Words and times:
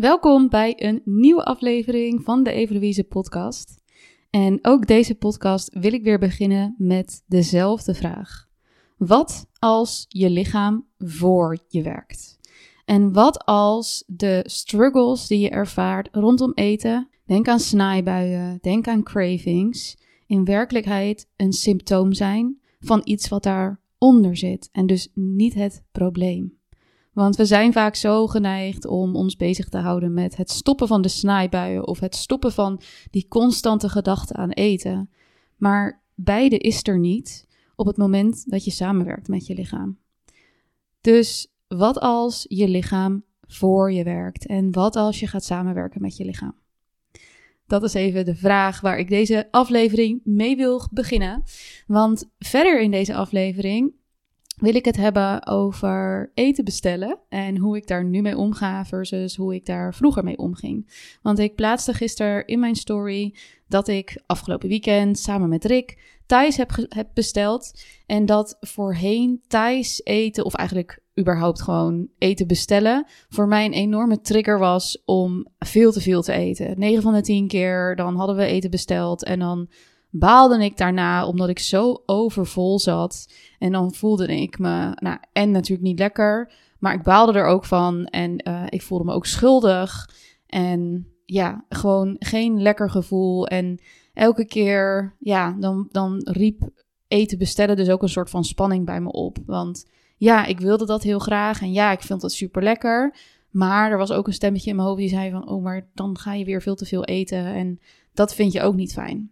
Welkom 0.00 0.48
bij 0.48 0.74
een 0.76 1.02
nieuwe 1.04 1.44
aflevering 1.44 2.24
van 2.24 2.42
de 2.42 2.52
Evaluise 2.52 3.04
podcast. 3.04 3.82
En 4.30 4.58
ook 4.62 4.86
deze 4.86 5.14
podcast 5.14 5.78
wil 5.80 5.92
ik 5.92 6.02
weer 6.02 6.18
beginnen 6.18 6.74
met 6.78 7.22
dezelfde 7.26 7.94
vraag. 7.94 8.48
Wat 8.96 9.46
als 9.58 10.04
je 10.08 10.30
lichaam 10.30 10.86
voor 10.98 11.58
je 11.68 11.82
werkt? 11.82 12.38
En 12.84 13.12
wat 13.12 13.44
als 13.44 14.04
de 14.06 14.42
struggles 14.46 15.26
die 15.26 15.38
je 15.38 15.50
ervaart 15.50 16.08
rondom 16.12 16.52
eten, 16.54 17.08
denk 17.26 17.48
aan 17.48 17.60
snijbuien, 17.60 18.58
denk 18.60 18.88
aan 18.88 19.02
cravings, 19.02 19.98
in 20.26 20.44
werkelijkheid 20.44 21.28
een 21.36 21.52
symptoom 21.52 22.12
zijn 22.12 22.60
van 22.78 23.00
iets 23.04 23.28
wat 23.28 23.42
daaronder 23.42 24.36
zit 24.36 24.68
en 24.72 24.86
dus 24.86 25.10
niet 25.14 25.54
het 25.54 25.84
probleem? 25.92 26.59
Want 27.12 27.36
we 27.36 27.44
zijn 27.44 27.72
vaak 27.72 27.94
zo 27.94 28.26
geneigd 28.26 28.86
om 28.86 29.16
ons 29.16 29.36
bezig 29.36 29.68
te 29.68 29.78
houden 29.78 30.14
met 30.14 30.36
het 30.36 30.50
stoppen 30.50 30.86
van 30.86 31.02
de 31.02 31.08
snijbuien 31.08 31.86
of 31.86 32.00
het 32.00 32.14
stoppen 32.14 32.52
van 32.52 32.80
die 33.10 33.28
constante 33.28 33.88
gedachte 33.88 34.34
aan 34.34 34.50
eten. 34.50 35.10
Maar 35.56 36.02
beide 36.14 36.58
is 36.58 36.80
er 36.82 36.98
niet 36.98 37.46
op 37.76 37.86
het 37.86 37.96
moment 37.96 38.50
dat 38.50 38.64
je 38.64 38.70
samenwerkt 38.70 39.28
met 39.28 39.46
je 39.46 39.54
lichaam. 39.54 39.98
Dus 41.00 41.52
wat 41.68 42.00
als 42.00 42.44
je 42.48 42.68
lichaam 42.68 43.24
voor 43.46 43.92
je 43.92 44.04
werkt 44.04 44.46
en 44.46 44.72
wat 44.72 44.96
als 44.96 45.20
je 45.20 45.26
gaat 45.26 45.44
samenwerken 45.44 46.00
met 46.00 46.16
je 46.16 46.24
lichaam? 46.24 46.54
Dat 47.66 47.82
is 47.82 47.94
even 47.94 48.24
de 48.24 48.34
vraag 48.34 48.80
waar 48.80 48.98
ik 48.98 49.08
deze 49.08 49.48
aflevering 49.50 50.20
mee 50.24 50.56
wil 50.56 50.88
beginnen. 50.92 51.42
Want 51.86 52.30
verder 52.38 52.80
in 52.80 52.90
deze 52.90 53.14
aflevering 53.14 53.92
wil 54.60 54.74
ik 54.74 54.84
het 54.84 54.96
hebben 54.96 55.46
over 55.46 56.30
eten 56.34 56.64
bestellen 56.64 57.18
en 57.28 57.56
hoe 57.56 57.76
ik 57.76 57.86
daar 57.86 58.04
nu 58.04 58.20
mee 58.20 58.36
omga 58.36 58.84
versus 58.84 59.36
hoe 59.36 59.54
ik 59.54 59.66
daar 59.66 59.94
vroeger 59.94 60.24
mee 60.24 60.38
omging. 60.38 60.90
Want 61.22 61.38
ik 61.38 61.54
plaatste 61.54 61.94
gisteren 61.94 62.46
in 62.46 62.60
mijn 62.60 62.74
story 62.74 63.34
dat 63.68 63.88
ik 63.88 64.22
afgelopen 64.26 64.68
weekend 64.68 65.18
samen 65.18 65.48
met 65.48 65.64
Rick 65.64 66.18
Thais 66.26 66.56
heb, 66.56 67.10
besteld 67.14 67.84
en 68.06 68.26
dat 68.26 68.56
voorheen 68.60 69.40
Thais 69.48 70.00
eten 70.04 70.44
of 70.44 70.54
eigenlijk 70.54 71.00
überhaupt 71.18 71.62
gewoon 71.62 72.08
eten 72.18 72.46
bestellen 72.46 73.06
voor 73.28 73.48
mij 73.48 73.64
een 73.64 73.72
enorme 73.72 74.20
trigger 74.20 74.58
was 74.58 75.02
om 75.04 75.46
veel 75.58 75.92
te 75.92 76.00
veel 76.00 76.22
te 76.22 76.32
eten. 76.32 76.78
9 76.78 77.02
van 77.02 77.12
de 77.12 77.20
10 77.20 77.48
keer 77.48 77.96
dan 77.96 78.16
hadden 78.16 78.36
we 78.36 78.44
eten 78.44 78.70
besteld 78.70 79.24
en 79.24 79.38
dan 79.38 79.68
baalde 80.10 80.64
ik 80.64 80.76
daarna 80.76 81.26
omdat 81.26 81.48
ik 81.48 81.58
zo 81.58 82.02
overvol 82.06 82.78
zat. 82.78 83.32
En 83.58 83.72
dan 83.72 83.94
voelde 83.94 84.26
ik 84.26 84.58
me, 84.58 84.92
nou, 84.94 85.18
en 85.32 85.50
natuurlijk 85.50 85.88
niet 85.88 85.98
lekker, 85.98 86.52
maar 86.78 86.94
ik 86.94 87.02
baalde 87.02 87.38
er 87.38 87.46
ook 87.46 87.64
van 87.64 88.06
en 88.06 88.48
uh, 88.48 88.62
ik 88.68 88.82
voelde 88.82 89.04
me 89.04 89.12
ook 89.12 89.26
schuldig. 89.26 90.10
En 90.46 91.06
ja, 91.24 91.64
gewoon 91.68 92.16
geen 92.18 92.62
lekker 92.62 92.90
gevoel. 92.90 93.46
En 93.46 93.80
elke 94.14 94.44
keer, 94.44 95.16
ja, 95.18 95.56
dan, 95.58 95.88
dan 95.90 96.20
riep 96.24 96.68
eten 97.08 97.38
bestellen 97.38 97.76
dus 97.76 97.90
ook 97.90 98.02
een 98.02 98.08
soort 98.08 98.30
van 98.30 98.44
spanning 98.44 98.84
bij 98.86 99.00
me 99.00 99.12
op. 99.12 99.38
Want 99.46 99.90
ja, 100.16 100.44
ik 100.44 100.60
wilde 100.60 100.86
dat 100.86 101.02
heel 101.02 101.18
graag 101.18 101.60
en 101.60 101.72
ja, 101.72 101.92
ik 101.92 102.00
vind 102.00 102.20
dat 102.20 102.32
super 102.32 102.62
lekker. 102.62 103.16
Maar 103.50 103.90
er 103.90 103.98
was 103.98 104.12
ook 104.12 104.26
een 104.26 104.32
stemmetje 104.32 104.70
in 104.70 104.76
mijn 104.76 104.88
hoofd 104.88 105.00
die 105.00 105.08
zei 105.08 105.30
van, 105.30 105.48
oh, 105.48 105.62
maar 105.62 105.88
dan 105.94 106.18
ga 106.18 106.34
je 106.34 106.44
weer 106.44 106.62
veel 106.62 106.74
te 106.74 106.84
veel 106.84 107.04
eten 107.04 107.44
en 107.44 107.80
dat 108.12 108.34
vind 108.34 108.52
je 108.52 108.62
ook 108.62 108.74
niet 108.74 108.92
fijn. 108.92 109.30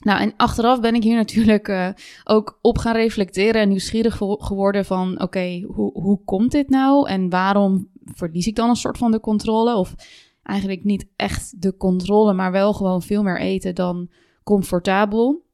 Nou, 0.00 0.20
en 0.20 0.32
achteraf 0.36 0.80
ben 0.80 0.94
ik 0.94 1.02
hier 1.02 1.16
natuurlijk 1.24 1.68
uh, 1.68 1.88
ook 2.24 2.58
op 2.62 2.78
gaan 2.78 2.94
reflecteren 2.94 3.60
en 3.60 3.68
nieuwsgierig 3.68 4.16
geworden 4.38 4.84
van, 4.84 5.20
oké, 5.20 5.60
hoe, 5.66 5.92
hoe 5.92 6.20
komt 6.24 6.52
dit 6.52 6.68
nou 6.68 7.08
en 7.08 7.28
waarom 7.28 7.88
verlies 8.04 8.46
ik 8.46 8.56
dan 8.56 8.68
een 8.68 8.76
soort 8.76 8.98
van 8.98 9.10
de 9.10 9.20
controle? 9.20 9.74
Of 9.74 9.94
eigenlijk 10.42 10.84
niet 10.84 11.06
echt 11.16 11.62
de 11.62 11.76
controle, 11.76 12.32
maar 12.32 12.52
wel 12.52 12.72
gewoon 12.72 13.02
veel 13.02 13.22
meer 13.22 13.40
eten 13.40 13.74
dan 13.74 14.10
comfortabel. 14.42 15.46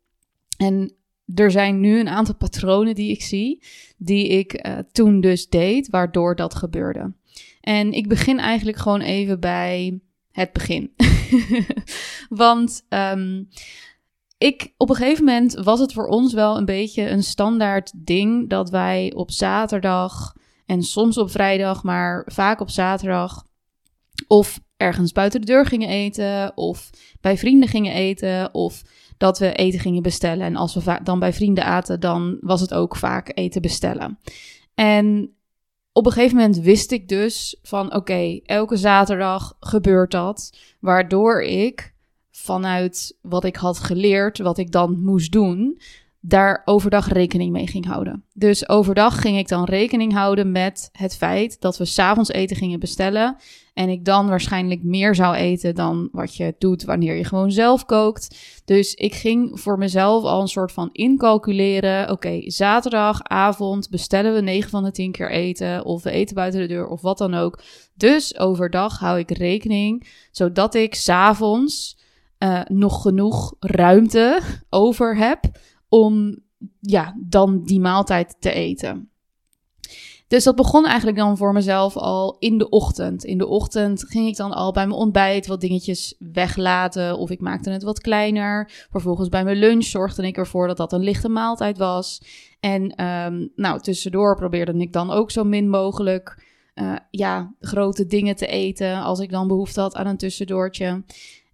En 0.57 0.93
er 1.35 1.51
zijn 1.51 1.81
nu 1.81 2.01
een 2.01 2.09
aantal 2.09 2.35
patronen 2.35 2.95
die 2.95 3.11
ik 3.11 3.23
zie, 3.23 3.63
die 3.97 4.29
ik 4.29 4.67
uh, 4.67 4.79
toen 4.93 5.21
dus 5.21 5.49
deed, 5.49 5.89
waardoor 5.89 6.37
dat 6.37 6.55
gebeurde. 6.55 7.13
En 7.61 7.93
ik 7.93 8.09
begin 8.09 8.39
eigenlijk 8.39 8.79
gewoon 8.79 9.01
even 9.01 9.41
bij 9.41 10.01
het 10.31 10.53
begin. 10.53 10.95
Want 12.29 12.87
um, 12.89 13.49
ik, 14.45 14.73
op 14.77 14.91
een 14.91 14.97
gegeven 14.97 15.25
moment 15.25 15.55
was 15.55 15.81
het 15.81 15.93
voor 15.93 16.07
ons 16.07 16.33
wel 16.33 16.57
een 16.57 16.65
beetje 16.65 17.09
een 17.09 17.23
standaard 17.23 17.93
ding 17.97 18.51
dat 18.51 18.71
wij 18.71 19.13
op 19.15 19.31
zaterdag 19.31 20.37
en 20.67 20.83
soms 20.83 21.19
op 21.19 21.31
vrijdag, 21.31 21.83
maar 21.83 22.27
vaak 22.27 22.61
op 22.61 22.71
zaterdag 22.71 23.47
of 24.27 24.61
ergens 24.77 25.13
buiten 25.13 25.41
de 25.41 25.47
deur 25.47 25.67
gingen 25.67 25.89
eten 25.89 26.57
of 26.57 26.91
bij 27.21 27.39
vrienden 27.39 27.69
gingen 27.69 27.95
eten 27.95 28.55
of 28.55 28.83
dat 29.17 29.39
we 29.39 29.53
eten 29.53 29.81
gingen 29.81 30.03
bestellen. 30.03 30.47
En 30.47 30.57
als 30.57 30.75
we 30.75 30.99
dan 31.03 31.19
bij 31.19 31.33
vrienden 31.33 31.65
aten, 31.65 32.01
dan 32.01 32.37
was 32.41 32.61
het 32.61 32.75
ook 32.75 32.97
vaak 32.97 33.31
eten 33.35 33.63
bestellen. 33.63 34.19
En 34.75 35.35
op 35.93 36.07
een 36.07 36.13
gegeven 36.13 36.37
moment 36.37 36.59
wist 36.59 36.93
ik 36.93 37.09
dus 37.09 37.59
van 37.63 37.95
oké, 37.95 38.41
elke 38.43 38.77
zaterdag 38.77 39.57
gebeurt 39.61 40.11
dat, 40.11 40.59
waardoor 40.81 41.43
ik 41.43 41.94
vanuit 42.37 43.17
wat 43.23 43.45
ik 43.45 43.57
had 43.57 43.79
geleerd, 43.79 44.39
wat 44.39 44.59
ik 44.59 44.71
dan 44.71 45.03
moest 45.03 45.33
doen, 45.33 45.79
daar 46.21 46.63
overdag 46.65 47.09
rekening 47.09 47.53
mee 47.53 47.67
ging 47.67 47.87
houden. 47.87 48.25
Dus 48.33 48.69
overdag 48.69 49.21
ging 49.21 49.39
ik 49.39 49.49
dan 49.49 49.65
rekening 49.65 50.13
houden 50.13 50.53
met 50.53 50.89
het 50.93 51.17
feit 51.17 51.61
dat 51.61 51.79
we 51.79 51.85
s'avonds 51.85 52.31
eten 52.31 52.57
gingen 52.57 52.81
bestellen. 52.81 53.37
En 53.75 53.89
ik 53.89 54.05
dan 54.05 54.29
waarschijnlijk 54.29 54.83
meer 54.83 55.15
zou 55.15 55.35
eten 55.35 55.75
dan 55.75 56.09
wat 56.13 56.37
je 56.37 56.55
doet 56.59 56.85
wanneer 56.85 57.15
je 57.15 57.25
gewoon 57.25 57.51
zelf 57.51 57.85
kookt. 57.85 58.37
Dus 58.65 58.95
ik 58.95 59.15
ging 59.15 59.61
voor 59.61 59.79
mezelf 59.79 60.25
al 60.25 60.41
een 60.41 60.49
soort 60.49 60.73
van 60.73 60.89
incalculeren. 60.93 62.11
Oké, 62.11 62.51
zaterdagavond 62.51 63.91
bestellen 63.91 64.35
we 64.35 64.41
9 64.41 64.71
van 64.71 64.85
de 64.85 64.91
10 64.91 65.13
keer 65.13 65.31
eten. 65.31 65.85
Of 65.85 66.03
we 66.03 66.11
eten 66.11 66.35
buiten 66.35 66.61
de 66.61 66.67
deur 66.67 66.87
of 66.87 67.01
wat 67.01 67.19
dan 67.19 67.35
ook. 67.35 67.61
Dus 67.95 68.39
overdag 68.39 68.99
hou 68.99 69.19
ik 69.19 69.31
rekening 69.31 70.07
zodat 70.31 70.75
ik 70.75 70.95
s'avonds 70.95 72.03
uh, 72.45 72.61
nog 72.65 73.03
genoeg 73.03 73.55
ruimte 73.61 74.41
over 74.71 75.17
heb 75.17 75.41
om 75.89 76.39
ja, 76.81 77.17
dan 77.21 77.63
die 77.65 77.81
maaltijd 77.81 78.37
te 78.39 78.53
eten. 78.53 79.09
Dus 80.29 80.45
dat 80.45 80.57
begon 80.57 80.87
eigenlijk 80.87 81.17
dan 81.17 81.37
voor 81.37 81.53
mezelf 81.53 81.97
al 81.97 82.37
in 82.39 82.59
de 82.59 82.69
ochtend. 82.69 83.25
In 83.25 83.39
de 83.39 83.47
ochtend 83.47 84.05
ging 84.09 84.29
ik 84.29 84.37
dan 84.37 84.53
al 84.53 84.73
bij 84.73 84.87
mijn 84.87 84.99
ontbijt 84.99 85.47
wat 85.47 85.61
dingetjes 85.61 86.15
weglaten 86.33 87.19
of 87.19 87.31
ik 87.31 87.41
maakte 87.41 87.71
het 87.71 87.83
wat 87.83 88.01
kleiner. 88.01 88.87
Vervolgens 88.91 89.29
bij 89.29 89.45
mijn 89.45 89.57
lunch 89.57 89.85
zorgde 89.85 90.27
ik 90.27 90.37
ervoor 90.37 90.67
dat 90.67 90.77
dat 90.77 90.93
een 90.93 91.03
lichte 91.03 91.29
maaltijd 91.29 91.79
was. 91.79 92.23
En 92.61 93.05
um, 93.05 93.53
nou, 93.57 93.81
tussendoor 93.81 94.37
probeerde 94.37 94.79
ik 94.79 94.93
dan 94.93 95.11
ook 95.11 95.31
zo 95.31 95.45
min 95.45 95.69
mogelijk 95.69 96.45
uh, 96.75 96.97
ja, 97.11 97.55
grote 97.61 98.07
dingen 98.07 98.37
te 98.37 98.47
eten 98.47 99.03
als 99.03 99.21
ik 99.21 99.31
dan 99.31 99.49
behoefte 99.49 99.81
had 99.81 99.95
aan 99.95 100.07
een 100.07 100.17
tussendoortje. 100.17 101.05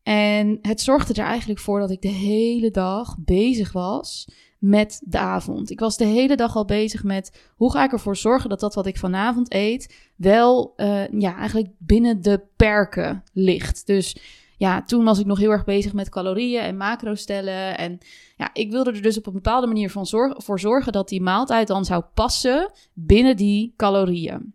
En 0.03 0.59
het 0.63 0.81
zorgde 0.81 1.15
er 1.15 1.29
eigenlijk 1.29 1.61
voor 1.61 1.81
dat 1.81 1.91
ik 1.91 2.03
de 2.03 2.09
hele 2.09 2.71
dag 2.71 3.17
bezig 3.19 3.73
was 3.73 4.29
met 4.59 5.03
de 5.05 5.19
avond. 5.19 5.71
Ik 5.71 5.81
was 5.81 5.97
de 5.97 6.05
hele 6.05 6.37
dag 6.37 6.57
al 6.57 6.65
bezig 6.65 7.05
met 7.05 7.51
hoe 7.57 7.73
ga 7.73 7.85
ik 7.85 7.93
ervoor 7.93 8.17
zorgen 8.17 8.51
dat 8.51 8.61
dat 8.61 8.75
wat 8.75 8.87
ik 8.87 8.97
vanavond 8.97 9.55
eet 9.55 10.11
wel 10.17 10.73
uh, 10.77 11.09
ja, 11.09 11.37
eigenlijk 11.37 11.69
binnen 11.79 12.23
de 12.23 12.41
perken 12.57 13.23
ligt. 13.33 13.87
Dus 13.87 14.17
ja, 14.57 14.83
toen 14.83 15.05
was 15.05 15.19
ik 15.19 15.27
nog 15.27 15.39
heel 15.39 15.51
erg 15.51 15.65
bezig 15.65 15.93
met 15.93 16.09
calorieën 16.09 16.63
en 16.63 16.77
macro 16.77 17.15
stellen. 17.15 17.79
En 17.79 17.99
ja, 18.37 18.51
ik 18.53 18.71
wilde 18.71 18.93
er 18.93 19.03
dus 19.03 19.19
op 19.19 19.27
een 19.27 19.33
bepaalde 19.33 19.67
manier 19.67 19.91
van 19.91 20.07
voor 20.37 20.61
zorgen 20.61 20.93
dat 20.93 21.09
die 21.09 21.23
maaltijd 21.23 21.67
dan 21.67 21.85
zou 21.85 22.05
passen 22.15 22.73
binnen 22.93 23.37
die 23.37 23.75
calorieën. 23.77 24.55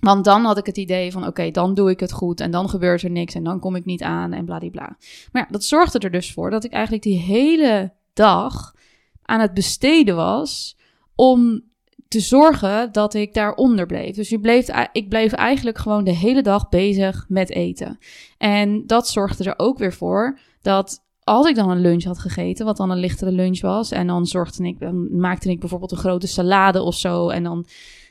Want 0.00 0.24
dan 0.24 0.44
had 0.44 0.58
ik 0.58 0.66
het 0.66 0.76
idee 0.76 1.12
van, 1.12 1.26
oké, 1.26 1.50
dan 1.50 1.74
doe 1.74 1.90
ik 1.90 2.00
het 2.00 2.12
goed 2.12 2.40
en 2.40 2.50
dan 2.50 2.68
gebeurt 2.68 3.02
er 3.02 3.10
niks 3.10 3.34
en 3.34 3.44
dan 3.44 3.60
kom 3.60 3.76
ik 3.76 3.84
niet 3.84 4.02
aan 4.02 4.32
en 4.32 4.44
bladibla. 4.44 4.96
Maar 5.32 5.42
ja, 5.42 5.48
dat 5.50 5.64
zorgde 5.64 5.98
er 5.98 6.10
dus 6.10 6.32
voor 6.32 6.50
dat 6.50 6.64
ik 6.64 6.72
eigenlijk 6.72 7.02
die 7.02 7.18
hele 7.18 7.92
dag 8.12 8.74
aan 9.22 9.40
het 9.40 9.54
besteden 9.54 10.16
was 10.16 10.76
om 11.14 11.62
te 12.08 12.20
zorgen 12.20 12.92
dat 12.92 13.14
ik 13.14 13.34
daaronder 13.34 13.86
bleef. 13.86 14.14
Dus 14.14 14.28
je 14.28 14.40
bleef, 14.40 14.68
ik 14.92 15.08
bleef 15.08 15.32
eigenlijk 15.32 15.78
gewoon 15.78 16.04
de 16.04 16.14
hele 16.14 16.42
dag 16.42 16.68
bezig 16.68 17.24
met 17.28 17.50
eten. 17.50 17.98
En 18.38 18.86
dat 18.86 19.08
zorgde 19.08 19.44
er 19.44 19.54
ook 19.56 19.78
weer 19.78 19.92
voor 19.92 20.38
dat 20.62 21.04
als 21.22 21.46
ik 21.46 21.54
dan 21.54 21.70
een 21.70 21.80
lunch 21.80 22.04
had 22.04 22.18
gegeten, 22.18 22.66
wat 22.66 22.76
dan 22.76 22.90
een 22.90 22.98
lichtere 22.98 23.32
lunch 23.32 23.60
was, 23.60 23.90
en 23.90 24.06
dan 24.06 24.26
zorgde 24.26 24.64
ik, 24.64 24.78
dan 24.78 25.18
maakte 25.20 25.50
ik 25.50 25.60
bijvoorbeeld 25.60 25.92
een 25.92 25.98
grote 25.98 26.26
salade 26.26 26.82
of 26.82 26.94
zo, 26.94 27.28
en 27.28 27.42
dan 27.42 27.66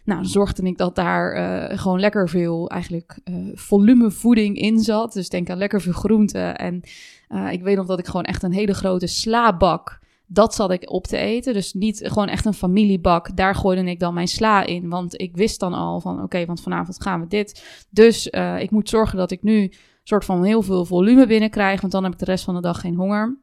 nou, 0.06 0.26
zorgde 0.26 0.64
ik 0.64 0.78
dat 0.78 0.96
daar 0.96 1.38
uh, 1.38 1.80
gewoon 1.80 2.00
lekker 2.00 2.30
veel 2.30 2.70
eigenlijk 2.70 3.20
uh, 3.24 3.36
volumevoeding 3.54 4.58
in 4.58 4.80
zat. 4.80 5.14
Dus 5.14 5.30
denk 5.30 5.50
aan 5.50 5.58
lekker 5.58 5.82
veel 5.82 5.94
groenten. 5.94 6.58
En 6.58 6.82
uh, 7.30 7.52
ik 7.52 7.64
weet 7.64 7.76
nog 7.76 7.86
dat 7.86 8.00
ik 8.00 8.06
gewoon 8.06 8.24
echt 8.24 8.44
een 8.44 8.54
hele 8.54 8.74
grote 8.74 9.08
slaabak 9.08 10.00
dat 10.32 10.56
zat 10.56 10.72
ik 10.72 10.92
op 10.92 11.08
te 11.08 11.18
eten. 11.18 11.54
Dus 11.54 11.74
niet 11.74 12.02
gewoon 12.04 12.28
echt 12.28 12.46
een 12.46 12.54
familiebak. 12.54 13.36
Daar 13.36 13.56
gooide 13.56 13.90
ik 13.90 14.00
dan 14.00 14.14
mijn 14.14 14.28
sla 14.28 14.66
in. 14.66 14.90
Want 14.90 15.22
ik 15.22 15.36
wist 15.36 15.60
dan 15.60 15.74
al 15.74 16.00
van 16.00 16.24
oké, 16.24 16.46
want 16.46 16.62
vanavond 16.62 17.02
gaan 17.02 17.20
we 17.20 17.28
dit. 17.28 17.86
Dus 17.90 18.28
ik 18.60 18.72
moet 18.72 18.90
zorgen 18.90 19.18
dat 19.18 19.32
ik 19.32 19.44
nu 19.44 19.72
soort 20.04 20.26
van 20.26 20.44
heel 20.44 20.62
veel 20.62 20.86
volume 20.86 21.28
binnenkrijg. 21.28 21.82
Want 21.82 21.94
dan 21.94 22.04
heb 22.04 22.14
ik 22.14 22.20
de 22.20 22.26
rest 22.26 22.44
van 22.44 22.56
de 22.56 22.62
dag 22.62 22.80
geen 22.80 22.96
honger. 22.96 23.38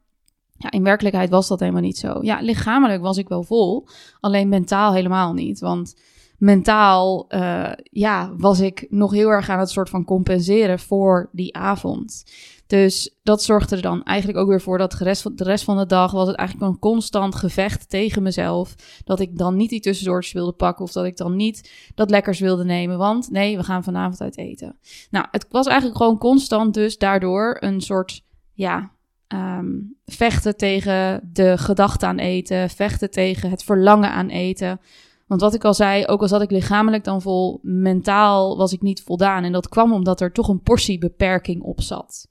Ja, 0.59 0.71
in 0.71 0.83
werkelijkheid 0.83 1.31
was 1.31 1.49
dat 1.49 1.61
helemaal 1.61 1.81
niet 1.81 1.99
zo. 1.99 2.19
Ja, 2.23 2.41
lichamelijk 2.41 3.03
was 3.03 3.17
ik 3.17 3.29
wel 3.29 3.43
vol. 3.43 3.87
Alleen 4.21 4.49
mentaal 4.49 4.93
helemaal 4.93 5.33
niet. 5.33 5.61
Want 5.61 5.95
mentaal 6.39 7.27
uh, 7.29 7.73
ja, 7.83 8.33
was 8.37 8.61
ik 8.61 8.87
nog 8.91 9.13
heel 9.13 9.29
erg 9.29 9.49
aan 9.49 9.59
het 9.59 9.71
soort 9.71 9.89
van 9.89 10.05
compenseren 10.05 10.79
voor 10.79 11.29
die 11.33 11.57
avond. 11.57 12.25
Dus 12.67 13.17
dat 13.23 13.43
zorgde 13.43 13.77
er 13.77 13.83
dan 13.83 14.03
eigenlijk 14.03 14.39
ook 14.39 14.49
weer 14.49 14.61
voor 14.61 14.79
dat 14.79 14.91
de 14.91 15.05
rest, 15.05 15.23
van, 15.23 15.37
de 15.37 15.45
rest 15.45 15.65
van 15.65 15.77
de 15.77 15.87
dag 15.87 16.13
was 16.13 16.29
het 16.29 16.37
eigenlijk 16.37 16.71
een 16.71 16.79
constant 16.79 17.35
gevecht 17.35 17.89
tegen 17.89 18.23
mezelf. 18.23 18.75
Dat 19.05 19.21
ik 19.21 19.39
dan 19.39 19.57
niet 19.57 19.71
die 19.71 19.81
tussendoortjes 19.81 20.33
wilde 20.33 20.53
pakken 20.53 20.85
of 20.85 20.93
dat 20.93 21.05
ik 21.05 21.17
dan 21.17 21.37
niet 21.37 21.71
dat 21.95 22.11
lekkers 22.11 22.41
wilde 22.41 22.65
nemen. 22.65 22.99
Want 22.99 23.31
nee, 23.31 23.57
we 23.57 23.65
gaan 23.65 23.85
vanavond 23.85 24.21
uit 24.21 24.39
eten. 24.39 24.79
Nou, 25.11 25.27
het 25.31 25.47
was 25.51 25.67
eigenlijk 25.67 25.97
gewoon 25.97 26.19
constant 26.19 26.75
dus 26.75 26.99
daardoor 26.99 27.57
een 27.61 27.81
soort, 27.81 28.25
ja, 28.53 28.91
um, 29.29 29.97
vechten 30.05 30.57
tegen 30.57 31.31
de 31.33 31.59
gedachte 31.59 32.07
aan 32.07 32.19
eten. 32.19 32.71
Vechten 32.71 33.11
tegen 33.11 33.51
het 33.51 33.65
verlangen 33.65 34.11
aan 34.11 34.29
eten. 34.29 34.81
Want 35.27 35.41
wat 35.41 35.55
ik 35.55 35.65
al 35.65 35.75
zei, 35.75 36.07
ook 36.07 36.21
al 36.21 36.29
zat 36.29 36.43
ik 36.43 36.51
lichamelijk 36.51 37.05
dan 37.05 37.23
vol, 37.23 37.59
mentaal 37.63 38.57
was 38.57 38.73
ik 38.73 38.83
niet 38.83 39.03
voldaan. 39.03 39.45
En 39.45 39.53
dat 39.53 39.69
kwam 39.69 39.93
omdat 39.93 40.21
er 40.21 40.33
toch 40.33 40.49
een 40.49 40.63
portiebeperking 40.63 41.63
op 41.63 41.81
zat. 41.81 42.29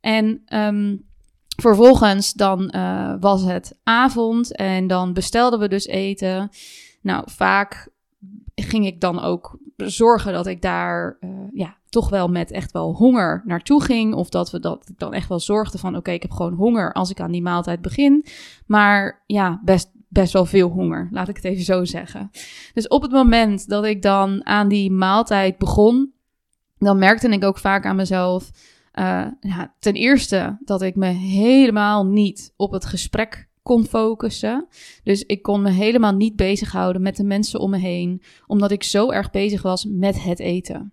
En 0.00 0.42
um, 0.54 1.06
vervolgens 1.56 2.32
dan 2.32 2.72
uh, 2.76 3.14
was 3.20 3.42
het 3.42 3.78
avond 3.82 4.56
en 4.56 4.86
dan 4.86 5.12
bestelden 5.12 5.58
we 5.58 5.68
dus 5.68 5.86
eten. 5.86 6.50
Nou, 7.00 7.22
vaak 7.26 7.88
ging 8.54 8.86
ik 8.86 9.00
dan 9.00 9.20
ook 9.20 9.58
zorgen 9.76 10.32
dat 10.32 10.46
ik 10.46 10.62
daar 10.62 11.16
uh, 11.20 11.30
ja, 11.52 11.76
toch 11.88 12.08
wel 12.08 12.28
met 12.28 12.50
echt 12.50 12.72
wel 12.72 12.94
honger 12.94 13.42
naartoe 13.44 13.82
ging. 13.82 14.14
Of 14.14 14.28
dat 14.28 14.50
we 14.50 14.60
dat 14.60 14.88
ik 14.88 14.98
dan 14.98 15.12
echt 15.12 15.28
wel 15.28 15.40
zorgde 15.40 15.78
van 15.78 15.96
oké, 15.96 16.10
ik 16.10 16.22
heb 16.22 16.30
gewoon 16.30 16.54
honger 16.54 16.92
als 16.92 17.10
ik 17.10 17.20
aan 17.20 17.32
die 17.32 17.42
maaltijd 17.42 17.80
begin. 17.80 18.24
Maar 18.66 19.22
ja, 19.26 19.60
best 19.64 19.90
best 20.08 20.32
wel 20.32 20.44
veel 20.44 20.68
honger, 20.68 21.08
laat 21.10 21.28
ik 21.28 21.36
het 21.36 21.44
even 21.44 21.64
zo 21.64 21.84
zeggen. 21.84 22.30
Dus 22.74 22.88
op 22.88 23.02
het 23.02 23.10
moment 23.10 23.68
dat 23.68 23.84
ik 23.84 24.02
dan 24.02 24.46
aan 24.46 24.68
die 24.68 24.90
maaltijd 24.90 25.58
begon, 25.58 26.12
dan 26.78 26.98
merkte 26.98 27.28
ik 27.28 27.44
ook 27.44 27.58
vaak 27.58 27.86
aan 27.86 27.96
mezelf. 27.96 28.50
Uh, 28.94 29.26
ja, 29.40 29.74
ten 29.78 29.94
eerste 29.94 30.58
dat 30.64 30.82
ik 30.82 30.96
me 30.96 31.06
helemaal 31.06 32.06
niet 32.06 32.52
op 32.56 32.72
het 32.72 32.84
gesprek 32.84 33.48
kon 33.62 33.86
focussen. 33.86 34.66
Dus 35.02 35.22
ik 35.22 35.42
kon 35.42 35.62
me 35.62 35.70
helemaal 35.70 36.12
niet 36.12 36.36
bezighouden 36.36 37.02
met 37.02 37.16
de 37.16 37.24
mensen 37.24 37.60
om 37.60 37.70
me 37.70 37.78
heen, 37.78 38.22
omdat 38.46 38.70
ik 38.70 38.82
zo 38.82 39.10
erg 39.10 39.30
bezig 39.30 39.62
was 39.62 39.84
met 39.84 40.22
het 40.22 40.38
eten. 40.38 40.92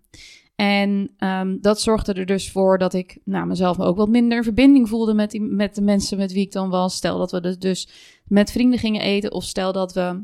En 0.63 1.15
um, 1.19 1.57
dat 1.61 1.81
zorgde 1.81 2.13
er 2.13 2.25
dus 2.25 2.51
voor 2.51 2.77
dat 2.77 2.93
ik 2.93 3.17
nou, 3.23 3.47
mezelf 3.47 3.79
ook 3.79 3.97
wat 3.97 4.09
minder 4.09 4.43
verbinding 4.43 4.89
voelde 4.89 5.13
met, 5.13 5.37
met 5.39 5.75
de 5.75 5.81
mensen 5.81 6.17
met 6.17 6.31
wie 6.31 6.45
ik 6.45 6.51
dan 6.51 6.69
was. 6.69 6.95
Stel 6.95 7.17
dat 7.17 7.31
we 7.31 7.41
dus, 7.41 7.57
dus 7.57 7.89
met 8.25 8.51
vrienden 8.51 8.79
gingen 8.79 9.01
eten, 9.01 9.31
of 9.31 9.43
stel 9.43 9.71
dat 9.71 9.93
we 9.93 10.23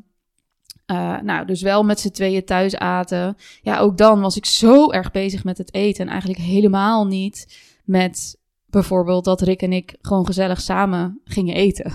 uh, 0.92 1.22
nou, 1.22 1.46
dus 1.46 1.62
wel 1.62 1.84
met 1.84 2.00
z'n 2.00 2.10
tweeën 2.10 2.46
thuis 2.46 2.76
aten. 2.76 3.36
Ja, 3.62 3.80
ook 3.80 3.98
dan 3.98 4.22
was 4.22 4.38
ik 4.38 4.46
zo 4.46 4.92
erg 4.92 5.12
bezig 5.12 5.44
met 5.44 5.58
het 5.58 5.74
eten. 5.74 6.06
En 6.06 6.12
eigenlijk 6.12 6.42
helemaal 6.42 7.08
niet 7.08 7.60
met 7.84 8.38
bijvoorbeeld 8.66 9.26
dat 9.26 9.42
Rick 9.42 9.62
en 9.62 9.74
ik 9.74 9.96
gewoon 10.02 10.26
gezellig 10.26 10.62
samen 10.62 11.22
gingen 11.24 11.56
eten. 11.56 11.92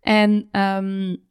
En 0.00 0.48
um, 0.60 1.27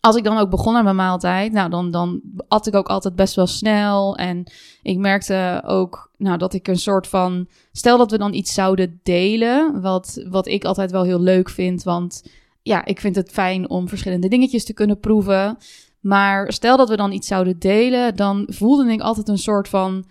als 0.00 0.16
ik 0.16 0.24
dan 0.24 0.38
ook 0.38 0.50
begon 0.50 0.76
aan 0.76 0.84
mijn 0.84 0.96
maaltijd, 0.96 1.52
nou, 1.52 1.70
dan, 1.70 1.90
dan 1.90 2.20
at 2.48 2.66
ik 2.66 2.74
ook 2.74 2.88
altijd 2.88 3.14
best 3.16 3.34
wel 3.34 3.46
snel. 3.46 4.16
En 4.16 4.44
ik 4.82 4.98
merkte 4.98 5.62
ook 5.66 6.10
nou, 6.16 6.38
dat 6.38 6.54
ik 6.54 6.68
een 6.68 6.78
soort 6.78 7.06
van. 7.06 7.48
Stel 7.72 7.98
dat 7.98 8.10
we 8.10 8.18
dan 8.18 8.34
iets 8.34 8.54
zouden 8.54 9.00
delen, 9.02 9.80
wat, 9.80 10.24
wat 10.28 10.46
ik 10.46 10.64
altijd 10.64 10.90
wel 10.90 11.04
heel 11.04 11.20
leuk 11.20 11.50
vind. 11.50 11.82
Want 11.82 12.24
ja, 12.62 12.84
ik 12.84 13.00
vind 13.00 13.16
het 13.16 13.30
fijn 13.30 13.70
om 13.70 13.88
verschillende 13.88 14.28
dingetjes 14.28 14.64
te 14.64 14.72
kunnen 14.72 15.00
proeven. 15.00 15.56
Maar 16.00 16.52
stel 16.52 16.76
dat 16.76 16.88
we 16.88 16.96
dan 16.96 17.12
iets 17.12 17.28
zouden 17.28 17.58
delen, 17.58 18.16
dan 18.16 18.46
voelde 18.50 18.92
ik 18.92 19.00
altijd 19.00 19.28
een 19.28 19.38
soort 19.38 19.68
van 19.68 20.04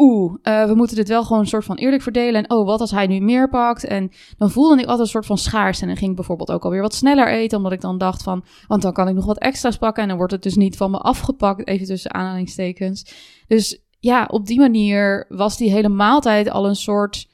oeh, 0.00 0.34
uh, 0.42 0.66
we 0.66 0.74
moeten 0.74 0.96
dit 0.96 1.08
wel 1.08 1.24
gewoon 1.24 1.40
een 1.40 1.46
soort 1.46 1.64
van 1.64 1.76
eerlijk 1.76 2.02
verdelen. 2.02 2.42
En 2.42 2.50
oh, 2.50 2.66
wat 2.66 2.80
als 2.80 2.90
hij 2.90 3.06
nu 3.06 3.20
meer 3.20 3.48
pakt? 3.48 3.84
En 3.84 4.10
dan 4.36 4.50
voelde 4.50 4.74
ik 4.74 4.80
altijd 4.80 4.98
een 4.98 5.06
soort 5.06 5.26
van 5.26 5.38
schaars. 5.38 5.80
En 5.80 5.86
dan 5.86 5.96
ging 5.96 6.10
ik 6.10 6.16
bijvoorbeeld 6.16 6.50
ook 6.50 6.64
alweer 6.64 6.80
wat 6.80 6.94
sneller 6.94 7.28
eten, 7.28 7.56
omdat 7.56 7.72
ik 7.72 7.80
dan 7.80 7.98
dacht 7.98 8.22
van, 8.22 8.44
want 8.66 8.82
dan 8.82 8.92
kan 8.92 9.08
ik 9.08 9.14
nog 9.14 9.24
wat 9.24 9.38
extra's 9.38 9.76
pakken 9.76 10.02
en 10.02 10.08
dan 10.08 10.18
wordt 10.18 10.32
het 10.32 10.42
dus 10.42 10.56
niet 10.56 10.76
van 10.76 10.90
me 10.90 10.98
afgepakt, 10.98 11.66
even 11.66 11.86
tussen 11.86 12.14
aanhalingstekens. 12.14 13.14
Dus 13.46 13.80
ja, 13.98 14.24
op 14.30 14.46
die 14.46 14.58
manier 14.58 15.26
was 15.28 15.56
die 15.56 15.70
hele 15.70 15.88
maaltijd 15.88 16.50
al 16.50 16.68
een 16.68 16.76
soort, 16.76 17.28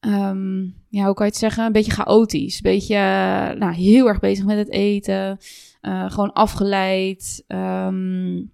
um, 0.00 0.74
ja, 0.88 1.04
hoe 1.04 1.14
kan 1.14 1.26
je 1.26 1.32
het 1.32 1.40
zeggen? 1.40 1.64
Een 1.64 1.72
beetje 1.72 1.92
chaotisch. 1.92 2.54
Een 2.54 2.70
beetje, 2.70 2.96
nou, 3.58 3.72
heel 3.72 4.08
erg 4.08 4.20
bezig 4.20 4.44
met 4.44 4.56
het 4.56 4.70
eten. 4.70 5.38
Uh, 5.82 6.10
gewoon 6.10 6.32
afgeleid. 6.32 7.44
Um, 7.48 8.52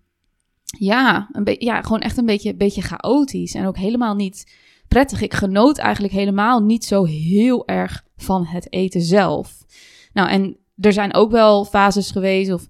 ja, 0.78 1.28
een 1.32 1.56
ja, 1.58 1.82
gewoon 1.82 2.00
echt 2.00 2.16
een 2.16 2.26
beetje, 2.26 2.54
beetje 2.54 2.82
chaotisch 2.82 3.54
en 3.54 3.66
ook 3.66 3.76
helemaal 3.76 4.14
niet 4.14 4.52
prettig. 4.88 5.20
Ik 5.20 5.34
genoot 5.34 5.78
eigenlijk 5.78 6.14
helemaal 6.14 6.62
niet 6.62 6.84
zo 6.84 7.04
heel 7.04 7.66
erg 7.66 8.04
van 8.16 8.46
het 8.46 8.72
eten 8.72 9.00
zelf. 9.00 9.64
Nou, 10.12 10.28
en 10.28 10.56
er 10.76 10.92
zijn 10.92 11.14
ook 11.14 11.30
wel 11.30 11.64
fases 11.64 12.10
geweest, 12.10 12.52
of 12.52 12.66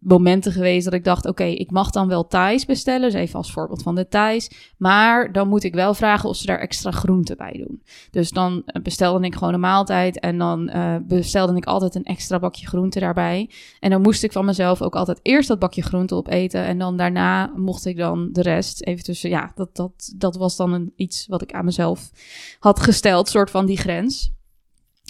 momenten 0.00 0.52
geweest 0.52 0.84
dat 0.84 0.94
ik 0.94 1.04
dacht: 1.04 1.26
oké, 1.26 1.44
ik 1.44 1.70
mag 1.70 1.90
dan 1.90 2.08
wel 2.08 2.26
Thais 2.26 2.64
bestellen. 2.64 3.10
Dus 3.10 3.20
even 3.20 3.36
als 3.36 3.52
voorbeeld 3.52 3.82
van 3.82 3.94
de 3.94 4.08
Thais. 4.08 4.50
Maar 4.76 5.32
dan 5.32 5.48
moet 5.48 5.64
ik 5.64 5.74
wel 5.74 5.94
vragen 5.94 6.28
of 6.28 6.36
ze 6.36 6.46
daar 6.46 6.58
extra 6.58 6.90
groenten 6.90 7.36
bij 7.36 7.52
doen. 7.66 7.82
Dus 8.10 8.30
dan 8.30 8.62
eh, 8.66 8.82
bestelde 8.82 9.26
ik 9.26 9.34
gewoon 9.34 9.54
een 9.54 9.60
maaltijd. 9.60 10.20
En 10.20 10.38
dan 10.38 10.70
uh, 10.74 10.96
bestelde 11.02 11.56
ik 11.56 11.64
altijd 11.64 11.94
een 11.94 12.04
extra 12.04 12.38
bakje 12.38 12.66
groente 12.66 13.00
daarbij. 13.00 13.50
En 13.80 13.90
dan 13.90 14.02
moest 14.02 14.22
ik 14.22 14.32
van 14.32 14.44
mezelf 14.44 14.82
ook 14.82 14.96
altijd 14.96 15.20
eerst 15.22 15.48
dat 15.48 15.58
bakje 15.58 15.82
groente 15.82 16.14
opeten. 16.14 16.64
En 16.64 16.78
dan 16.78 16.96
daarna 16.96 17.52
mocht 17.56 17.84
ik 17.84 17.96
dan 17.96 18.28
de 18.32 18.42
rest 18.42 18.82
even 18.82 19.04
tussen. 19.04 19.30
Ja, 19.30 19.52
dat, 19.54 19.76
dat, 19.76 20.12
dat 20.16 20.36
was 20.36 20.56
dan 20.56 20.72
een, 20.72 20.92
iets 20.96 21.26
wat 21.26 21.42
ik 21.42 21.52
aan 21.52 21.64
mezelf 21.64 22.10
had 22.58 22.80
gesteld, 22.80 23.28
soort 23.28 23.50
van 23.50 23.66
die 23.66 23.76
grens. 23.76 24.34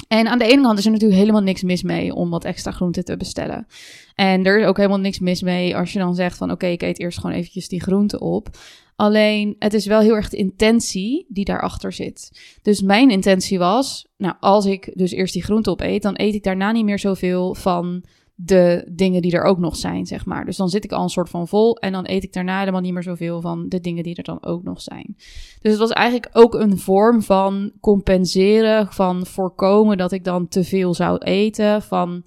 En 0.08 0.26
aan 0.26 0.38
de 0.38 0.44
ene 0.44 0.62
kant 0.62 0.78
is 0.78 0.84
er 0.84 0.90
natuurlijk 0.90 1.20
helemaal 1.20 1.42
niks 1.42 1.62
mis 1.62 1.82
mee 1.82 2.14
om 2.14 2.30
wat 2.30 2.44
extra 2.44 2.70
groente 2.70 3.02
te 3.02 3.16
bestellen. 3.16 3.66
En 4.14 4.44
er 4.44 4.60
is 4.60 4.66
ook 4.66 4.76
helemaal 4.76 4.98
niks 4.98 5.18
mis 5.18 5.42
mee 5.42 5.76
als 5.76 5.92
je 5.92 5.98
dan 5.98 6.14
zegt 6.14 6.36
van 6.36 6.50
oké, 6.50 6.66
ik 6.66 6.82
eet 6.82 7.00
eerst 7.00 7.18
gewoon 7.18 7.36
eventjes 7.36 7.68
die 7.68 7.82
groente 7.82 8.20
op. 8.20 8.48
Alleen 8.96 9.56
het 9.58 9.74
is 9.74 9.86
wel 9.86 10.00
heel 10.00 10.14
erg 10.14 10.28
de 10.28 10.36
intentie 10.36 11.26
die 11.28 11.44
daarachter 11.44 11.92
zit. 11.92 12.40
Dus 12.62 12.82
mijn 12.82 13.10
intentie 13.10 13.58
was, 13.58 14.06
nou 14.16 14.34
als 14.40 14.66
ik 14.66 14.90
dus 14.94 15.10
eerst 15.10 15.32
die 15.32 15.42
groente 15.42 15.70
opeet, 15.70 16.02
dan 16.02 16.14
eet 16.16 16.34
ik 16.34 16.42
daarna 16.42 16.72
niet 16.72 16.84
meer 16.84 16.98
zoveel 16.98 17.54
van 17.54 18.04
de 18.38 18.88
dingen 18.92 19.22
die 19.22 19.32
er 19.32 19.42
ook 19.42 19.58
nog 19.58 19.76
zijn, 19.76 20.06
zeg 20.06 20.26
maar. 20.26 20.44
Dus 20.44 20.56
dan 20.56 20.68
zit 20.68 20.84
ik 20.84 20.92
al 20.92 21.02
een 21.02 21.08
soort 21.08 21.28
van 21.28 21.48
vol 21.48 21.76
en 21.76 21.92
dan 21.92 22.08
eet 22.08 22.24
ik 22.24 22.32
daarna 22.32 22.58
helemaal 22.58 22.80
niet 22.80 22.92
meer 22.92 23.02
zoveel 23.02 23.40
van 23.40 23.68
de 23.68 23.80
dingen 23.80 24.02
die 24.02 24.14
er 24.14 24.22
dan 24.22 24.44
ook 24.44 24.62
nog 24.62 24.80
zijn. 24.80 25.14
Dus 25.60 25.70
het 25.70 25.78
was 25.78 25.90
eigenlijk 25.90 26.28
ook 26.32 26.54
een 26.54 26.78
vorm 26.78 27.22
van 27.22 27.72
compenseren, 27.80 28.92
van 28.92 29.26
voorkomen 29.26 29.98
dat 29.98 30.12
ik 30.12 30.24
dan 30.24 30.48
te 30.48 30.64
veel 30.64 30.94
zou 30.94 31.18
eten, 31.18 31.82
van 31.82 32.22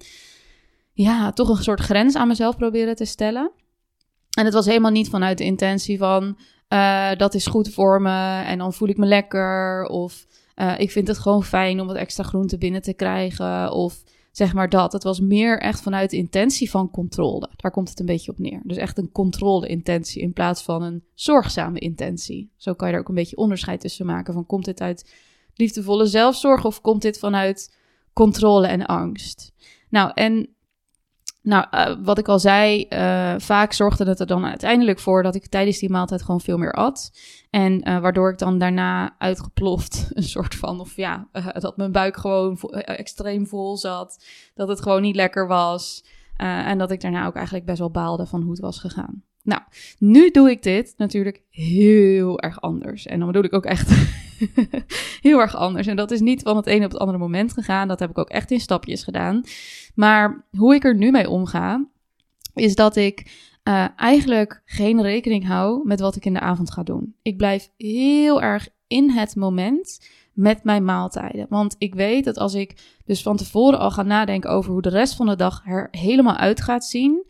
ja, 0.92 1.32
toch 1.32 1.48
een 1.48 1.62
soort 1.62 1.80
grens 1.80 2.16
aan 2.16 2.28
mezelf 2.28 2.56
proberen 2.56 2.96
te 2.96 3.04
stellen. 3.04 3.50
En 4.30 4.44
het 4.44 4.54
was 4.54 4.66
helemaal 4.66 4.90
niet 4.90 5.08
vanuit 5.08 5.38
de 5.38 5.44
intentie 5.44 5.98
van 5.98 6.36
uh, 6.68 7.08
dat 7.16 7.34
is 7.34 7.46
goed 7.46 7.72
voor 7.72 8.02
me 8.02 8.42
en 8.42 8.58
dan 8.58 8.72
voel 8.72 8.88
ik 8.88 8.96
me 8.96 9.06
lekker 9.06 9.84
of 9.84 10.26
uh, 10.56 10.78
ik 10.78 10.90
vind 10.90 11.08
het 11.08 11.18
gewoon 11.18 11.44
fijn 11.44 11.80
om 11.80 11.86
wat 11.86 11.96
extra 11.96 12.24
groente 12.24 12.58
binnen 12.58 12.82
te 12.82 12.94
krijgen 12.94 13.72
of 13.72 14.02
zeg 14.30 14.54
maar 14.54 14.68
dat. 14.68 14.92
Het 14.92 15.02
was 15.02 15.20
meer 15.20 15.60
echt 15.60 15.80
vanuit 15.80 16.10
de 16.10 16.16
intentie 16.16 16.70
van 16.70 16.90
controle. 16.90 17.50
Daar 17.56 17.70
komt 17.70 17.88
het 17.88 18.00
een 18.00 18.06
beetje 18.06 18.30
op 18.30 18.38
neer. 18.38 18.60
Dus 18.64 18.76
echt 18.76 18.98
een 18.98 19.12
controle-intentie 19.12 20.22
in 20.22 20.32
plaats 20.32 20.62
van 20.62 20.82
een 20.82 21.04
zorgzame 21.14 21.78
intentie. 21.78 22.52
Zo 22.56 22.74
kan 22.74 22.88
je 22.88 22.94
er 22.94 23.00
ook 23.00 23.08
een 23.08 23.14
beetje 23.14 23.36
onderscheid 23.36 23.80
tussen 23.80 24.06
maken. 24.06 24.34
Van 24.34 24.46
komt 24.46 24.64
dit 24.64 24.80
uit 24.80 25.14
liefdevolle 25.54 26.06
zelfzorg 26.06 26.64
of 26.64 26.80
komt 26.80 27.02
dit 27.02 27.18
vanuit 27.18 27.76
controle 28.12 28.66
en 28.66 28.86
angst? 28.86 29.52
Nou, 29.88 30.10
en 30.14 30.48
nou, 31.42 31.66
uh, 31.74 31.96
wat 32.04 32.18
ik 32.18 32.28
al 32.28 32.38
zei, 32.38 32.86
uh, 32.88 33.34
vaak 33.38 33.72
zorgde 33.72 34.04
het 34.04 34.20
er 34.20 34.26
dan 34.26 34.44
uiteindelijk 34.44 34.98
voor 34.98 35.22
dat 35.22 35.34
ik 35.34 35.46
tijdens 35.46 35.78
die 35.78 35.90
maaltijd 35.90 36.22
gewoon 36.22 36.40
veel 36.40 36.58
meer 36.58 36.72
at. 36.72 37.10
En 37.50 37.88
uh, 37.88 38.00
waardoor 38.00 38.30
ik 38.30 38.38
dan 38.38 38.58
daarna 38.58 39.14
uitgeploft, 39.18 40.06
een 40.10 40.22
soort 40.22 40.54
van, 40.54 40.80
of 40.80 40.96
ja, 40.96 41.28
dat 41.52 41.76
mijn 41.76 41.92
buik 41.92 42.16
gewoon 42.16 42.60
extreem 42.72 43.46
vol 43.46 43.76
zat. 43.76 44.24
Dat 44.54 44.68
het 44.68 44.82
gewoon 44.82 45.02
niet 45.02 45.16
lekker 45.16 45.46
was. 45.46 46.04
en 46.36 46.78
dat 46.78 46.90
ik 46.90 47.00
daarna 47.00 47.26
ook 47.26 47.34
eigenlijk 47.34 47.66
best 47.66 47.78
wel 47.78 47.90
baalde 47.90 48.26
van 48.26 48.42
hoe 48.42 48.50
het 48.50 48.60
was 48.60 48.78
gegaan. 48.78 49.24
Nou, 49.42 49.62
nu 49.98 50.30
doe 50.30 50.50
ik 50.50 50.62
dit 50.62 50.94
natuurlijk 50.96 51.42
heel 51.50 52.40
erg 52.40 52.60
anders. 52.60 53.06
En 53.06 53.18
dan 53.18 53.26
bedoel 53.26 53.44
ik 53.44 53.52
ook 53.52 53.64
echt 53.64 53.90
heel 55.26 55.40
erg 55.40 55.56
anders. 55.56 55.86
En 55.86 55.96
dat 55.96 56.10
is 56.10 56.20
niet 56.20 56.42
van 56.42 56.56
het 56.56 56.66
ene 56.66 56.84
op 56.84 56.90
het 56.90 57.00
andere 57.00 57.18
moment 57.18 57.52
gegaan. 57.52 57.88
Dat 57.88 58.00
heb 58.00 58.10
ik 58.10 58.18
ook 58.18 58.30
echt 58.30 58.50
in 58.50 58.60
stapjes 58.60 59.04
gedaan. 59.04 59.44
Maar 59.94 60.46
hoe 60.56 60.74
ik 60.74 60.84
er 60.84 60.96
nu 60.96 61.10
mee 61.10 61.28
omga, 61.28 61.86
is 62.54 62.74
dat 62.74 62.96
ik 62.96 63.48
uh, 63.64 63.86
eigenlijk 63.96 64.62
geen 64.64 65.02
rekening 65.02 65.46
hou 65.46 65.86
met 65.86 66.00
wat 66.00 66.16
ik 66.16 66.24
in 66.24 66.32
de 66.32 66.40
avond 66.40 66.70
ga 66.70 66.82
doen. 66.82 67.14
Ik 67.22 67.36
blijf 67.36 67.70
heel 67.76 68.42
erg 68.42 68.68
in 68.86 69.10
het 69.10 69.36
moment 69.36 70.08
met 70.32 70.64
mijn 70.64 70.84
maaltijden. 70.84 71.46
Want 71.48 71.76
ik 71.78 71.94
weet 71.94 72.24
dat 72.24 72.38
als 72.38 72.54
ik 72.54 72.98
dus 73.04 73.22
van 73.22 73.36
tevoren 73.36 73.78
al 73.78 73.90
ga 73.90 74.02
nadenken 74.02 74.50
over 74.50 74.72
hoe 74.72 74.82
de 74.82 74.88
rest 74.88 75.14
van 75.14 75.26
de 75.26 75.36
dag 75.36 75.62
er 75.66 75.88
helemaal 75.90 76.36
uit 76.36 76.60
gaat 76.60 76.84
zien, 76.84 77.24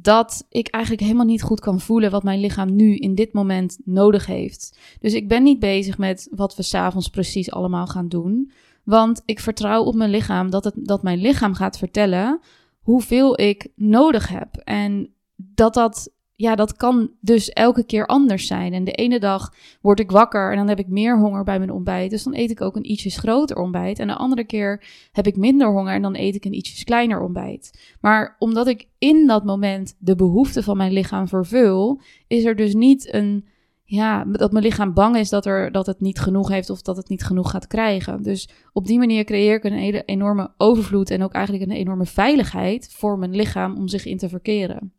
dat 0.00 0.46
ik 0.48 0.68
eigenlijk 0.68 1.04
helemaal 1.04 1.26
niet 1.26 1.42
goed 1.42 1.60
kan 1.60 1.80
voelen 1.80 2.10
wat 2.10 2.22
mijn 2.22 2.40
lichaam 2.40 2.76
nu 2.76 2.96
in 2.96 3.14
dit 3.14 3.32
moment 3.32 3.78
nodig 3.84 4.26
heeft. 4.26 4.78
Dus 5.00 5.14
ik 5.14 5.28
ben 5.28 5.42
niet 5.42 5.58
bezig 5.58 5.98
met 5.98 6.28
wat 6.30 6.56
we 6.56 6.62
s'avonds 6.62 7.08
precies 7.08 7.50
allemaal 7.50 7.86
gaan 7.86 8.08
doen. 8.08 8.50
Want 8.84 9.22
ik 9.24 9.40
vertrouw 9.40 9.82
op 9.82 9.94
mijn 9.94 10.10
lichaam 10.10 10.50
dat, 10.50 10.64
het, 10.64 10.74
dat 10.76 11.02
mijn 11.02 11.18
lichaam 11.18 11.54
gaat 11.54 11.78
vertellen 11.78 12.40
hoeveel 12.80 13.40
ik 13.40 13.68
nodig 13.74 14.28
heb. 14.28 14.56
En 14.56 15.14
dat 15.36 15.74
dat 15.74 16.10
ja, 16.36 16.54
dat 16.54 16.76
kan 16.76 17.10
dus 17.20 17.48
elke 17.48 17.84
keer 17.84 18.06
anders 18.06 18.46
zijn. 18.46 18.72
En 18.72 18.84
de 18.84 18.92
ene 18.92 19.20
dag 19.20 19.54
word 19.80 20.00
ik 20.00 20.10
wakker 20.10 20.50
en 20.50 20.56
dan 20.56 20.68
heb 20.68 20.78
ik 20.78 20.88
meer 20.88 21.18
honger 21.18 21.44
bij 21.44 21.58
mijn 21.58 21.70
ontbijt. 21.70 22.10
Dus 22.10 22.22
dan 22.22 22.34
eet 22.34 22.50
ik 22.50 22.60
ook 22.60 22.76
een 22.76 22.90
ietsjes 22.90 23.16
groter 23.16 23.56
ontbijt. 23.56 23.98
En 23.98 24.06
de 24.06 24.14
andere 24.14 24.44
keer 24.44 24.84
heb 25.12 25.26
ik 25.26 25.36
minder 25.36 25.72
honger 25.72 25.94
en 25.94 26.02
dan 26.02 26.16
eet 26.16 26.34
ik 26.34 26.44
een 26.44 26.54
ietsjes 26.54 26.84
kleiner 26.84 27.20
ontbijt. 27.20 27.94
Maar 28.00 28.36
omdat 28.38 28.66
ik 28.66 28.88
in 28.98 29.26
dat 29.26 29.44
moment 29.44 29.96
de 29.98 30.14
behoefte 30.14 30.62
van 30.62 30.76
mijn 30.76 30.92
lichaam 30.92 31.28
vervul, 31.28 32.00
is 32.26 32.44
er 32.44 32.56
dus 32.56 32.74
niet 32.74 33.12
een. 33.12 33.52
Ja, 33.86 34.24
dat 34.24 34.52
mijn 34.52 34.64
lichaam 34.64 34.94
bang 34.94 35.16
is 35.16 35.28
dat, 35.28 35.46
er, 35.46 35.72
dat 35.72 35.86
het 35.86 36.00
niet 36.00 36.20
genoeg 36.20 36.48
heeft 36.48 36.70
of 36.70 36.82
dat 36.82 36.96
het 36.96 37.08
niet 37.08 37.24
genoeg 37.24 37.50
gaat 37.50 37.66
krijgen. 37.66 38.22
Dus 38.22 38.48
op 38.72 38.86
die 38.86 38.98
manier 38.98 39.24
creëer 39.24 39.56
ik 39.56 39.64
een 39.64 39.72
hele 39.72 40.04
enorme 40.04 40.52
overvloed 40.56 41.10
en 41.10 41.22
ook 41.22 41.32
eigenlijk 41.32 41.70
een 41.70 41.76
enorme 41.76 42.06
veiligheid 42.06 42.92
voor 42.92 43.18
mijn 43.18 43.34
lichaam 43.34 43.76
om 43.76 43.88
zich 43.88 44.04
in 44.04 44.18
te 44.18 44.28
verkeren. 44.28 44.92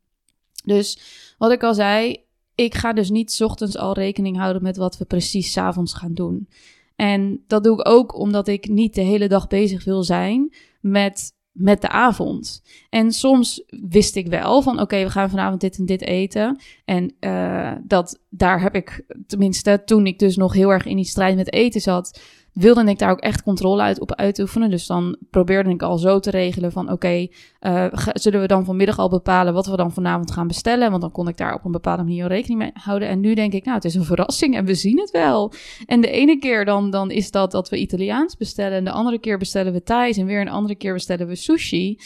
Dus 0.66 1.00
wat 1.38 1.52
ik 1.52 1.64
al 1.64 1.74
zei, 1.74 2.24
ik 2.56 2.76
ga 2.76 2.94
dus 2.94 3.10
niet 3.10 3.42
ochtends 3.44 3.78
al 3.78 3.94
rekening 3.94 4.38
houden 4.38 4.64
met 4.64 4.78
wat 4.78 4.98
we 4.98 5.06
precies 5.06 5.52
s 5.52 5.58
avonds 5.58 5.94
gaan 5.94 6.14
doen. 6.14 6.48
En 6.96 7.44
dat 7.48 7.64
doe 7.64 7.80
ik 7.80 7.90
ook 7.90 8.20
omdat 8.20 8.48
ik 8.48 8.68
niet 8.68 8.96
de 8.96 9.02
hele 9.02 9.28
dag 9.28 9.48
bezig 9.48 9.84
wil 9.84 10.04
zijn 10.04 10.54
met, 10.82 11.32
met 11.52 11.82
de 11.82 11.90
avond. 11.90 12.64
En 12.90 13.12
soms 13.12 13.64
wist 13.90 14.16
ik 14.16 14.28
wel 14.28 14.62
van 14.62 14.80
oké, 14.80 15.04
we 15.04 15.10
gaan 15.10 15.30
vanavond 15.30 15.62
dit 15.62 15.78
en 15.78 15.86
dit 15.86 16.02
eten. 16.02 16.60
En 16.86 17.16
uh, 17.20 17.72
dat, 17.84 18.22
daar 18.30 18.62
heb 18.62 18.76
ik, 18.76 19.06
tenminste 19.28 19.82
toen 19.86 20.06
ik 20.08 20.20
dus 20.20 20.36
nog 20.36 20.54
heel 20.54 20.70
erg 20.70 20.86
in 20.86 20.96
die 20.96 21.06
strijd 21.06 21.36
met 21.36 21.54
eten 21.54 21.82
zat, 21.82 22.20
wilde 22.56 22.84
ik 22.90 23.00
daar 23.00 23.12
ook 23.12 23.20
echt 23.20 23.44
controle 23.44 23.82
uit 23.82 24.00
op 24.00 24.16
uitoefenen. 24.16 24.70
Dus 24.70 24.88
dan 24.88 25.18
probeerde 25.30 25.70
ik 25.70 25.82
al 25.82 25.98
zo 25.98 26.20
te 26.20 26.30
regelen 26.30 26.72
van 26.72 26.92
oké, 26.92 27.28
uh, 27.62 27.86
zullen 28.14 28.42
we 28.42 28.48
dan 28.48 28.66
vanmiddag 28.66 29.00
al 29.00 29.10
bepalen 29.10 29.54
wat 29.54 29.66
we 29.66 29.76
dan 29.76 29.94
vanavond 29.94 30.32
gaan 30.32 30.48
bestellen? 30.48 30.90
Want 30.90 31.02
dan 31.02 31.12
kon 31.12 31.28
ik 31.28 31.38
daar 31.38 31.54
op 31.54 31.66
een 31.66 31.72
bepaalde 31.72 32.04
manier 32.04 32.28
rekening 32.28 32.60
mee 32.60 32.72
houden. 32.74 33.08
En 33.08 33.20
nu 33.20 33.34
denk 33.34 33.54
ik, 33.54 33.64
nou, 33.64 33.76
het 33.76 33.86
is 33.86 33.96
een 33.96 34.04
verrassing 34.04 34.56
en 34.56 34.66
we 34.66 34.74
zien 34.74 35.00
het 35.00 35.12
wel. 35.12 35.54
En 35.86 36.02
de 36.02 36.10
ene 36.10 36.38
keer 36.38 36.66
dan, 36.66 36.90
dan 36.90 37.12
is 37.12 37.32
dat 37.32 37.52
dat 37.52 37.70
we 37.70 37.78
Italiaans 37.78 38.38
bestellen. 38.38 38.78
En 38.78 38.84
de 38.84 38.92
andere 38.92 39.20
keer 39.20 39.38
bestellen 39.38 39.74
we 39.74 39.84
Thais. 39.84 40.18
En 40.18 40.26
weer 40.26 40.42
een 40.42 40.50
andere 40.50 40.76
keer 40.76 40.94
bestellen 40.94 41.28
we 41.28 41.36
sushi. 41.36 42.00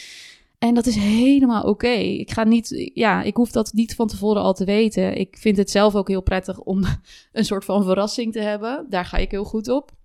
En 0.58 0.74
dat 0.74 0.86
is 0.86 0.94
helemaal 0.96 1.62
oké. 1.62 1.88
Ik 1.88 2.30
ga 2.30 2.44
niet, 2.44 2.90
ja, 2.94 3.22
ik 3.22 3.36
hoef 3.36 3.50
dat 3.50 3.72
niet 3.72 3.94
van 3.94 4.06
tevoren 4.06 4.42
al 4.42 4.52
te 4.52 4.64
weten. 4.64 5.16
Ik 5.16 5.36
vind 5.38 5.56
het 5.56 5.70
zelf 5.70 5.94
ook 5.94 6.08
heel 6.08 6.22
prettig 6.22 6.58
om 6.58 6.84
een 7.32 7.44
soort 7.44 7.64
van 7.64 7.84
verrassing 7.84 8.32
te 8.32 8.40
hebben. 8.40 8.86
Daar 8.88 9.04
ga 9.04 9.16
ik 9.16 9.30
heel 9.30 9.44
goed 9.44 9.68
op. 9.68 9.98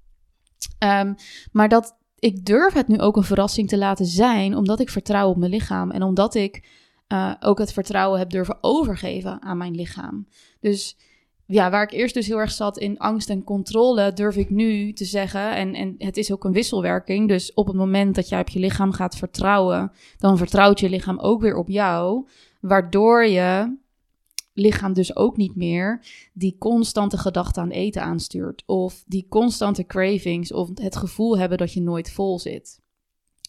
Um, 0.80 1.16
maar 1.52 1.70
dat 1.70 1.98
ik 2.20 2.46
durf 2.46 2.74
het 2.74 2.88
nu 2.88 3.00
ook 3.00 3.18
een 3.18 3.24
verrassing 3.24 3.68
te 3.68 3.78
laten 3.78 4.06
zijn, 4.06 4.56
omdat 4.56 4.80
ik 4.80 4.90
vertrouw 4.90 5.30
op 5.30 5.38
mijn 5.38 5.52
lichaam 5.52 5.92
en 5.92 6.04
omdat 6.04 6.36
ik 6.36 6.64
uh, 7.08 7.34
ook 7.40 7.60
het 7.60 7.74
vertrouwen 7.74 8.20
heb 8.20 8.30
durven 8.30 8.58
overgeven 8.62 9.42
aan 9.42 9.58
mijn 9.58 9.76
lichaam. 9.76 10.28
Dus 10.60 10.98
ja, 11.48 11.70
waar 11.70 11.84
ik 11.84 11.92
eerst 11.92 12.14
dus 12.14 12.28
heel 12.28 12.40
erg 12.40 12.52
zat 12.52 12.78
in 12.78 12.98
angst 12.98 13.30
en 13.30 13.44
controle, 13.44 14.14
durf 14.14 14.36
ik 14.36 14.50
nu 14.50 14.94
te 14.94 15.06
zeggen. 15.06 15.56
En, 15.56 15.74
en 15.74 15.96
het 15.98 16.18
is 16.18 16.32
ook 16.32 16.44
een 16.44 16.52
wisselwerking. 16.52 17.28
Dus 17.28 17.54
op 17.54 17.68
het 17.68 17.76
moment 17.76 18.16
dat 18.16 18.30
jij 18.30 18.40
op 18.40 18.50
je 18.50 18.60
lichaam 18.60 18.92
gaat 18.92 19.16
vertrouwen, 19.16 19.92
dan 20.18 20.38
vertrouwt 20.38 20.80
je 20.80 20.90
lichaam 20.90 21.20
ook 21.20 21.42
weer 21.42 21.56
op 21.56 21.70
jou. 21.70 22.28
Waardoor 22.62 23.26
je 23.26 23.78
lichaam 24.56 24.94
dus 24.94 25.16
ook 25.16 25.38
niet 25.38 25.56
meer 25.56 26.06
die 26.34 26.56
constante 26.58 27.18
gedachte 27.18 27.60
aan 27.60 27.70
eten 27.70 28.02
aanstuurt. 28.02 28.64
Of 28.66 29.04
die 29.08 29.26
constante 29.30 29.86
cravings 29.86 30.52
of 30.52 30.70
het 30.74 30.96
gevoel 30.96 31.38
hebben 31.38 31.58
dat 31.58 31.74
je 31.74 31.82
nooit 31.82 32.12
vol 32.12 32.40
zit. 32.40 32.84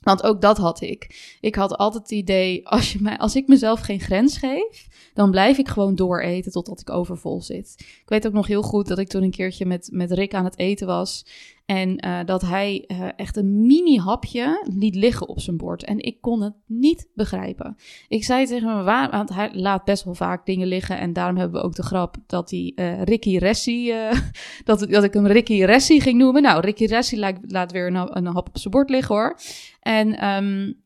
Want 0.03 0.23
ook 0.23 0.41
dat 0.41 0.57
had 0.57 0.81
ik. 0.81 1.37
Ik 1.41 1.55
had 1.55 1.77
altijd 1.77 2.03
het 2.03 2.13
idee, 2.13 2.69
als, 2.69 2.93
je 2.93 2.99
mij, 3.03 3.19
als 3.19 3.37
ik 3.37 3.47
mezelf 3.47 3.81
geen 3.81 4.01
grens 4.01 4.37
geef, 4.39 4.89
dan 5.15 5.31
blijf 5.31 5.59
ik 5.59 5.69
gewoon 5.69 5.95
dooreten 5.95 6.53
totdat 6.53 6.81
ik 6.81 6.91
overvol 6.91 7.43
zit. 7.43 7.75
Ik 7.79 8.09
weet 8.09 8.27
ook 8.27 8.33
nog 8.33 8.47
heel 8.47 8.63
goed 8.63 8.87
dat 8.87 8.99
ik 8.99 9.09
toen 9.09 9.23
een 9.23 9.31
keertje 9.31 9.67
met, 9.67 9.89
met 9.93 10.13
Rick 10.13 10.35
aan 10.35 10.45
het 10.45 10.59
eten 10.59 10.87
was. 10.87 11.27
En 11.67 12.07
uh, 12.07 12.21
dat 12.25 12.43
hij 12.43 12.85
uh, 12.89 13.09
echt 13.17 13.37
een 13.37 13.67
mini 13.67 13.99
hapje 13.99 14.67
liet 14.75 14.95
liggen 14.95 15.29
op 15.29 15.41
zijn 15.41 15.57
bord. 15.57 15.85
En 15.85 15.99
ik 15.99 16.21
kon 16.21 16.43
het 16.43 16.55
niet 16.67 17.09
begrijpen. 17.15 17.77
Ik 18.09 18.25
zei 18.25 18.47
tegen 18.47 18.69
hem, 18.69 18.85
waar, 18.85 19.11
want 19.11 19.35
hij 19.35 19.51
laat 19.53 19.85
best 19.85 20.05
wel 20.05 20.15
vaak 20.15 20.47
dingen 20.47 20.67
liggen. 20.67 20.99
En 20.99 21.13
daarom 21.13 21.37
hebben 21.37 21.61
we 21.61 21.67
ook 21.67 21.75
de 21.75 21.83
grap 21.83 22.17
dat 22.27 22.51
hij 22.51 22.73
uh, 22.75 23.03
Ricky 23.03 23.37
Ressi, 23.37 23.95
dat, 24.65 24.87
dat 24.91 25.05
ik 25.05 25.13
hem 25.13 25.27
Ricky 25.27 25.65
Ressi 25.65 26.01
ging 26.01 26.19
noemen. 26.19 26.43
Nou, 26.43 26.61
Ricky 26.61 26.85
Ressi 26.85 27.19
laat, 27.19 27.37
laat 27.41 27.73
weer 27.73 27.87
een, 27.87 28.27
hap 28.27 28.49
op 28.49 28.59
zijn 28.59 28.75
bord 28.75 28.91
liggen 28.91 29.15
hoor. 29.15 29.39
En 29.81 30.09
um, 30.29 30.85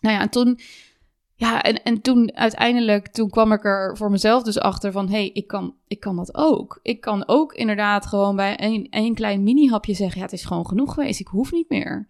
nou 0.00 0.14
ja, 0.14 0.20
en 0.20 0.30
toen 0.30 0.58
ja, 1.42 1.62
en, 1.62 1.82
en 1.82 2.00
toen 2.00 2.36
uiteindelijk, 2.36 3.08
toen 3.08 3.30
kwam 3.30 3.52
ik 3.52 3.64
er 3.64 3.96
voor 3.96 4.10
mezelf 4.10 4.42
dus 4.42 4.58
achter 4.58 4.92
van... 4.92 5.08
hé, 5.08 5.12
hey, 5.12 5.30
ik, 5.32 5.46
kan, 5.46 5.74
ik 5.86 6.00
kan 6.00 6.16
dat 6.16 6.34
ook. 6.34 6.78
Ik 6.82 7.00
kan 7.00 7.28
ook 7.28 7.52
inderdaad 7.52 8.06
gewoon 8.06 8.36
bij 8.36 8.62
een, 8.62 8.86
een 8.90 9.14
klein 9.14 9.42
mini-hapje 9.42 9.94
zeggen... 9.94 10.18
ja, 10.18 10.24
het 10.24 10.34
is 10.34 10.44
gewoon 10.44 10.66
genoeg 10.66 10.94
geweest, 10.94 11.20
ik 11.20 11.26
hoef 11.26 11.52
niet 11.52 11.68
meer. 11.68 12.06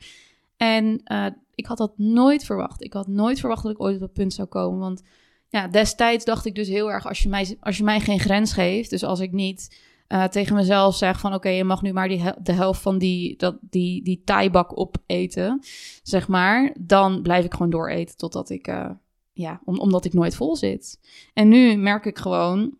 En 0.57 1.01
uh, 1.13 1.27
ik 1.55 1.67
had 1.67 1.79
dat 1.79 1.99
nooit 1.99 2.45
verwacht. 2.45 2.83
Ik 2.83 2.93
had 2.93 3.07
nooit 3.07 3.41
verwacht 3.41 3.63
dat 3.63 3.73
ik 3.73 3.81
ooit 3.81 3.95
op 3.95 4.01
dat 4.01 4.13
punt 4.13 4.33
zou 4.33 4.49
komen. 4.49 4.81
Want 4.81 5.03
ja, 5.49 5.69
destijds 5.69 6.25
dacht 6.25 6.47
ik 6.47 6.55
dus 6.55 6.69
heel 6.69 6.91
erg... 6.91 7.07
als 7.07 7.23
je 7.23 7.29
mij, 7.29 7.57
als 7.61 7.77
je 7.77 7.85
mij 7.85 8.01
geen 8.01 8.21
grens 8.21 8.53
geeft, 8.53 8.91
dus 8.91 9.05
als 9.05 9.21
ik 9.21 9.33
niet... 9.33 9.91
Uh, 10.09 10.25
tegen 10.25 10.55
mezelf 10.55 10.97
zeg 10.97 11.21
van 11.21 11.35
oké, 11.35 11.49
je 11.49 11.65
mag 11.65 11.83
nu 11.83 11.93
maar 11.93 12.09
die 12.09 12.23
de 12.43 12.53
helft 12.53 12.81
van 12.81 12.99
die, 12.99 13.37
dat, 13.37 13.57
die, 13.61 14.05
die 14.05 14.51
opeten, 14.75 15.61
zeg 16.03 16.29
maar. 16.29 16.75
Dan 16.81 17.23
blijf 17.23 17.45
ik 17.45 17.53
gewoon 17.53 17.71
dooreten 17.71 18.17
totdat 18.17 18.51
ik, 18.51 18.69
uh, 18.69 18.91
ja, 19.33 19.61
omdat 19.65 20.05
ik 20.05 20.13
nooit 20.13 20.37
vol 20.37 20.57
zit. 20.57 21.01
En 21.35 21.49
nu 21.49 21.77
merk 21.77 22.05
ik 22.05 22.19
gewoon, 22.19 22.77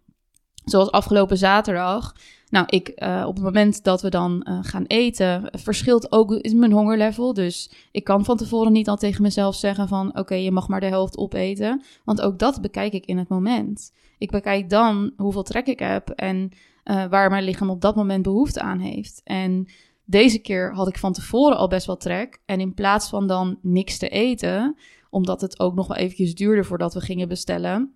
zoals 0.65 0.91
afgelopen 0.91 1.39
zaterdag. 1.39 2.15
Nou, 2.49 2.67
ik, 2.69 2.93
uh, 2.97 3.25
op 3.27 3.35
het 3.35 3.45
moment 3.45 3.85
dat 3.85 4.03
we 4.03 4.09
dan 4.09 4.47
uh, 4.49 4.59
gaan 4.63 4.85
eten, 4.87 5.49
verschilt 5.53 6.13
ook 6.13 6.53
mijn 6.55 6.73
hongerlevel. 6.73 7.35
Dus 7.35 7.73
ik 7.91 8.05
kan 8.05 8.25
van 8.25 8.37
tevoren 8.37 8.73
niet 8.73 8.89
al 8.89 8.97
tegen 8.97 9.23
mezelf 9.23 9.55
zeggen 9.55 9.89
van... 9.89 10.19
oké, 10.19 10.35
je 10.35 10.51
mag 10.51 10.69
maar 10.69 10.81
de 10.81 10.87
helft 10.87 11.17
opeten. 11.17 11.83
Want 12.05 12.21
ook 12.21 12.39
dat 12.39 12.61
bekijk 12.61 12.93
ik 12.93 13.07
in 13.07 13.19
het 13.19 13.29
moment. 13.29 13.93
Ik 14.19 14.31
bekijk 14.31 14.71
dan 14.71 15.13
hoeveel 15.17 15.43
trek 15.43 15.67
ik 15.67 15.79
heb 15.79 16.09
en 16.09 16.51
uh, 16.85 17.05
waar 17.07 17.31
mijn 17.31 17.45
lichaam 17.45 17.71
op 17.71 17.81
dat 17.81 17.97
moment 17.97 18.23
behoefte 18.23 18.61
aan 18.61 18.79
heeft. 18.79 19.21
En 19.25 19.69
deze 20.05 20.39
keer 20.39 20.75
had 20.75 20.89
ik 20.89 20.99
van 20.99 21.13
tevoren 21.13 21.57
al 21.57 21.69
best 21.69 21.87
wel 21.87 21.97
trek. 21.97 22.43
En 22.45 22.61
in 22.61 22.75
plaats 22.75 23.09
van 23.09 23.27
dan 23.27 23.59
niks 23.63 23.99
te 23.99 24.09
eten 24.09 24.77
omdat 25.13 25.41
het 25.41 25.61
ook 25.61 25.75
nog 25.75 25.87
wel 25.87 25.97
eventjes 25.97 26.35
duurde 26.35 26.65
voordat 26.65 26.95
we 26.95 27.01
gingen 27.01 27.29
bestellen, 27.29 27.95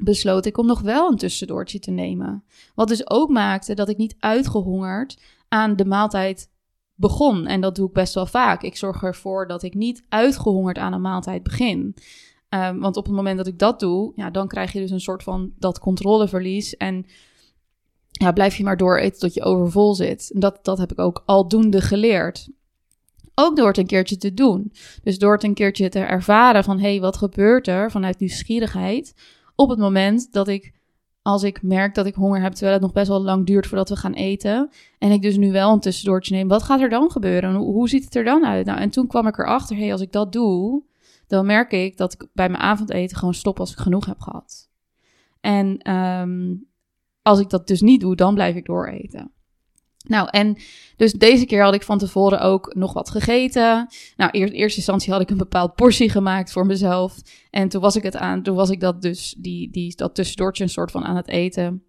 besloot 0.00 0.46
ik 0.46 0.58
om 0.58 0.66
nog 0.66 0.80
wel 0.80 1.10
een 1.10 1.16
tussendoortje 1.16 1.78
te 1.78 1.90
nemen. 1.90 2.44
Wat 2.74 2.88
dus 2.88 3.10
ook 3.10 3.30
maakte 3.30 3.74
dat 3.74 3.88
ik 3.88 3.96
niet 3.96 4.16
uitgehongerd 4.18 5.20
aan 5.48 5.76
de 5.76 5.84
maaltijd 5.84 6.50
begon. 6.94 7.46
En 7.46 7.60
dat 7.60 7.74
doe 7.74 7.88
ik 7.88 7.92
best 7.92 8.14
wel 8.14 8.26
vaak. 8.26 8.62
Ik 8.62 8.76
zorg 8.76 9.02
ervoor 9.02 9.46
dat 9.46 9.62
ik 9.62 9.74
niet 9.74 10.04
uitgehongerd 10.08 10.78
aan 10.78 10.92
een 10.92 11.00
maaltijd 11.00 11.42
begin. 11.42 11.96
Um, 12.48 12.80
want 12.80 12.96
op 12.96 13.04
het 13.04 13.14
moment 13.14 13.36
dat 13.36 13.46
ik 13.46 13.58
dat 13.58 13.80
doe, 13.80 14.12
ja, 14.14 14.30
dan 14.30 14.48
krijg 14.48 14.72
je 14.72 14.80
dus 14.80 14.90
een 14.90 15.00
soort 15.00 15.22
van 15.22 15.52
dat 15.58 15.78
controleverlies. 15.78 16.76
En 16.76 17.06
ja, 18.10 18.32
blijf 18.32 18.56
je 18.56 18.64
maar 18.64 18.76
door 18.76 18.98
eten 18.98 19.20
tot 19.20 19.34
je 19.34 19.42
overvol 19.42 19.94
zit. 19.94 20.30
En 20.34 20.40
dat, 20.40 20.58
dat 20.62 20.78
heb 20.78 20.92
ik 20.92 20.98
ook 20.98 21.22
aldoende 21.26 21.80
geleerd. 21.80 22.48
Ook 23.38 23.56
door 23.56 23.66
het 23.66 23.78
een 23.78 23.86
keertje 23.86 24.16
te 24.16 24.34
doen. 24.34 24.72
Dus 25.02 25.18
door 25.18 25.32
het 25.32 25.44
een 25.44 25.54
keertje 25.54 25.88
te 25.88 25.98
ervaren 25.98 26.64
van 26.64 26.78
hé, 26.78 26.90
hey, 26.90 27.00
wat 27.00 27.16
gebeurt 27.16 27.68
er 27.68 27.90
vanuit 27.90 28.18
nieuwsgierigheid 28.18 29.14
op 29.54 29.68
het 29.68 29.78
moment 29.78 30.32
dat 30.32 30.48
ik, 30.48 30.74
als 31.22 31.42
ik 31.42 31.62
merk 31.62 31.94
dat 31.94 32.06
ik 32.06 32.14
honger 32.14 32.42
heb, 32.42 32.52
terwijl 32.52 32.72
het 32.72 32.82
nog 32.82 32.92
best 32.92 33.08
wel 33.08 33.22
lang 33.22 33.46
duurt 33.46 33.66
voordat 33.66 33.88
we 33.88 33.96
gaan 33.96 34.12
eten, 34.12 34.70
en 34.98 35.10
ik 35.10 35.22
dus 35.22 35.36
nu 35.36 35.52
wel 35.52 35.72
een 35.72 35.80
tussendoortje 35.80 36.34
neem, 36.34 36.48
wat 36.48 36.62
gaat 36.62 36.80
er 36.80 36.88
dan 36.88 37.10
gebeuren? 37.10 37.54
Hoe, 37.54 37.72
hoe 37.72 37.88
ziet 37.88 38.04
het 38.04 38.14
er 38.14 38.24
dan 38.24 38.46
uit? 38.46 38.66
Nou, 38.66 38.78
en 38.80 38.90
toen 38.90 39.06
kwam 39.06 39.26
ik 39.26 39.38
erachter, 39.38 39.76
hé, 39.76 39.82
hey, 39.82 39.92
als 39.92 40.00
ik 40.00 40.12
dat 40.12 40.32
doe, 40.32 40.82
dan 41.26 41.46
merk 41.46 41.72
ik 41.72 41.96
dat 41.96 42.12
ik 42.12 42.28
bij 42.32 42.48
mijn 42.48 42.62
avondeten 42.62 43.16
gewoon 43.16 43.34
stop 43.34 43.60
als 43.60 43.72
ik 43.72 43.78
genoeg 43.78 44.06
heb 44.06 44.20
gehad. 44.20 44.68
En 45.40 45.78
ehm, 45.78 46.54
als 47.22 47.40
ik 47.40 47.50
dat 47.50 47.66
dus 47.66 47.80
niet 47.80 48.00
doe, 48.00 48.16
dan 48.16 48.34
blijf 48.34 48.54
ik 48.56 48.66
dooreten. 48.66 49.30
Nou, 50.06 50.28
en 50.30 50.56
dus 50.96 51.12
deze 51.12 51.46
keer 51.46 51.62
had 51.62 51.74
ik 51.74 51.82
van 51.82 51.98
tevoren 51.98 52.40
ook 52.40 52.74
nog 52.74 52.92
wat 52.92 53.10
gegeten. 53.10 53.88
Nou, 54.16 54.30
in 54.30 54.48
eerste 54.48 54.78
instantie 54.78 55.12
had 55.12 55.20
ik 55.22 55.30
een 55.30 55.36
bepaald 55.36 55.74
portie 55.74 56.10
gemaakt 56.10 56.52
voor 56.52 56.66
mezelf. 56.66 57.16
En 57.50 57.68
toen 57.68 57.80
was 57.80 57.96
ik 57.96 58.02
het 58.02 58.16
aan, 58.16 58.42
toen 58.42 58.54
was 58.56 58.70
ik 58.70 58.80
dat 58.80 59.02
dus, 59.02 59.34
die, 59.38 59.70
die, 59.70 59.96
dat 59.96 60.14
tussendoortje 60.14 60.64
een 60.64 60.70
soort 60.70 60.90
van 60.90 61.04
aan 61.04 61.16
het 61.16 61.28
eten. 61.28 61.82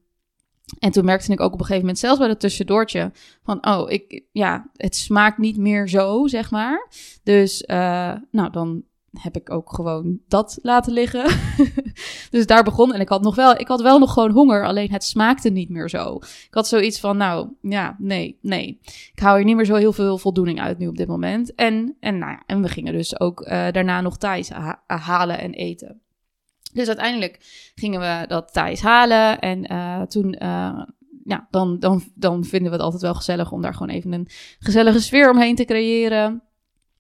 En 0.79 0.91
toen 0.91 1.05
merkte 1.05 1.31
ik 1.31 1.39
ook 1.39 1.53
op 1.53 1.59
een 1.59 1.65
gegeven 1.65 1.81
moment, 1.81 1.99
zelfs 1.99 2.19
bij 2.19 2.27
dat 2.27 2.39
tussendoortje, 2.39 3.11
van 3.43 3.67
oh, 3.67 3.91
ik, 3.91 4.23
ja, 4.31 4.69
het 4.73 4.95
smaakt 4.95 5.37
niet 5.37 5.57
meer 5.57 5.89
zo, 5.89 6.27
zeg 6.27 6.51
maar. 6.51 6.89
Dus, 7.23 7.63
uh, 7.67 8.13
nou, 8.31 8.51
dan 8.51 8.83
heb 9.19 9.35
ik 9.35 9.51
ook 9.51 9.73
gewoon 9.73 10.19
dat 10.27 10.59
laten 10.61 10.93
liggen. 10.93 11.31
dus 12.31 12.45
daar 12.45 12.63
begon. 12.63 12.93
En 12.93 12.99
ik 12.99 13.09
had 13.09 13.21
nog 13.21 13.35
wel, 13.35 13.59
ik 13.59 13.67
had 13.67 13.81
wel 13.81 13.99
nog 13.99 14.13
gewoon 14.13 14.31
honger, 14.31 14.65
alleen 14.65 14.91
het 14.91 15.03
smaakte 15.03 15.49
niet 15.49 15.69
meer 15.69 15.89
zo. 15.89 16.15
Ik 16.15 16.47
had 16.53 16.67
zoiets 16.67 16.99
van, 16.99 17.17
nou 17.17 17.49
ja, 17.61 17.95
nee, 17.99 18.37
nee. 18.41 18.79
Ik 19.13 19.19
hou 19.19 19.35
hier 19.35 19.45
niet 19.45 19.55
meer 19.55 19.65
zo 19.65 19.75
heel 19.75 19.93
veel 19.93 20.17
voldoening 20.17 20.61
uit 20.61 20.77
nu 20.77 20.87
op 20.87 20.97
dit 20.97 21.07
moment. 21.07 21.55
En, 21.55 21.95
en, 21.99 22.17
nou 22.17 22.31
ja, 22.31 22.43
en 22.45 22.61
we 22.61 22.67
gingen 22.67 22.93
dus 22.93 23.19
ook 23.19 23.41
uh, 23.41 23.47
daarna 23.71 24.01
nog 24.01 24.17
Thais 24.17 24.49
halen 24.85 25.39
en 25.39 25.53
eten. 25.53 26.01
Dus 26.73 26.87
uiteindelijk 26.87 27.37
gingen 27.75 27.99
we 27.99 28.25
dat 28.27 28.53
Thais 28.53 28.81
halen. 28.81 29.39
En 29.39 29.71
uh, 29.71 30.01
toen, 30.01 30.35
ja, 31.27 31.47
dan, 31.51 31.79
dan, 31.79 32.03
dan 32.15 32.43
vinden 32.43 32.69
we 32.69 32.75
het 32.75 32.85
altijd 32.85 33.01
wel 33.01 33.13
gezellig 33.13 33.51
om 33.51 33.61
daar 33.61 33.73
gewoon 33.73 33.95
even 33.95 34.11
een 34.11 34.27
gezellige 34.59 34.99
sfeer 34.99 35.29
omheen 35.29 35.55
te 35.55 35.65
creëren. 35.65 36.46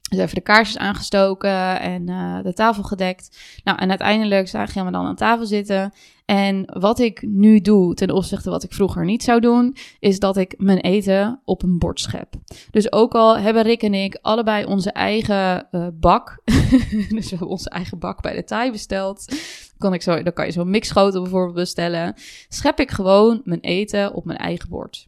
Dus 0.09 0.19
even 0.19 0.35
de 0.35 0.41
kaarsjes 0.41 0.77
aangestoken 0.77 1.79
en 1.79 2.09
uh, 2.09 2.43
de 2.43 2.53
tafel 2.53 2.83
gedekt. 2.83 3.37
Nou, 3.63 3.77
en 3.77 3.89
uiteindelijk 3.89 4.49
gaan 4.49 4.85
we 4.85 4.91
dan 4.91 5.05
aan 5.05 5.15
tafel 5.15 5.45
zitten. 5.45 5.93
En 6.25 6.63
wat 6.79 6.99
ik 6.99 7.21
nu 7.21 7.61
doe 7.61 7.93
ten 7.93 8.11
opzichte 8.11 8.49
wat 8.49 8.63
ik 8.63 8.73
vroeger 8.73 9.05
niet 9.05 9.23
zou 9.23 9.39
doen, 9.39 9.75
is 9.99 10.19
dat 10.19 10.37
ik 10.37 10.53
mijn 10.57 10.79
eten 10.79 11.41
op 11.45 11.63
een 11.63 11.77
bord 11.77 11.99
schep. 11.99 12.33
Dus 12.71 12.91
ook 12.91 13.15
al 13.15 13.37
hebben 13.37 13.63
Rick 13.63 13.83
en 13.83 13.93
ik 13.93 14.19
allebei 14.21 14.65
onze 14.65 14.91
eigen 14.91 15.67
uh, 15.71 15.87
bak, 15.93 16.41
dus 17.15 17.23
we 17.23 17.29
hebben 17.29 17.47
onze 17.47 17.69
eigen 17.69 17.99
bak 17.99 18.21
bij 18.21 18.35
de 18.35 18.43
Thai 18.43 18.71
besteld, 18.71 19.35
kan 19.77 19.93
ik 19.93 20.01
zo, 20.01 20.23
dan 20.23 20.33
kan 20.33 20.45
je 20.45 20.51
zo'n 20.51 20.69
mixschotel 20.69 21.21
bijvoorbeeld 21.21 21.55
bestellen, 21.55 22.13
schep 22.49 22.79
ik 22.79 22.91
gewoon 22.91 23.41
mijn 23.43 23.61
eten 23.61 24.13
op 24.13 24.25
mijn 24.25 24.39
eigen 24.39 24.69
bord. 24.69 25.07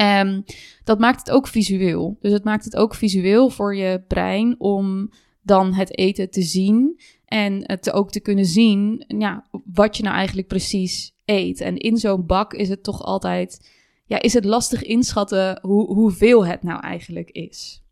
Um, 0.00 0.44
dat 0.84 0.98
maakt 0.98 1.18
het 1.18 1.30
ook 1.30 1.46
visueel. 1.46 2.16
Dus 2.20 2.32
het 2.32 2.44
maakt 2.44 2.64
het 2.64 2.76
ook 2.76 2.94
visueel 2.94 3.50
voor 3.50 3.76
je 3.76 4.04
brein 4.08 4.54
om 4.58 5.10
dan 5.42 5.74
het 5.74 5.98
eten 5.98 6.30
te 6.30 6.42
zien 6.42 7.00
en 7.24 7.62
het 7.62 7.92
ook 7.92 8.10
te 8.10 8.20
kunnen 8.20 8.44
zien 8.44 9.04
ja, 9.06 9.46
wat 9.64 9.96
je 9.96 10.02
nou 10.02 10.14
eigenlijk 10.14 10.48
precies 10.48 11.14
eet. 11.24 11.60
En 11.60 11.76
in 11.76 11.96
zo'n 11.96 12.26
bak 12.26 12.52
is 12.54 12.68
het 12.68 12.82
toch 12.82 13.02
altijd, 13.02 13.70
ja, 14.04 14.20
is 14.20 14.32
het 14.32 14.44
lastig 14.44 14.82
inschatten 14.82 15.58
hoe, 15.62 15.94
hoeveel 15.94 16.46
het 16.46 16.62
nou 16.62 16.80
eigenlijk 16.80 17.30
is. 17.30 17.82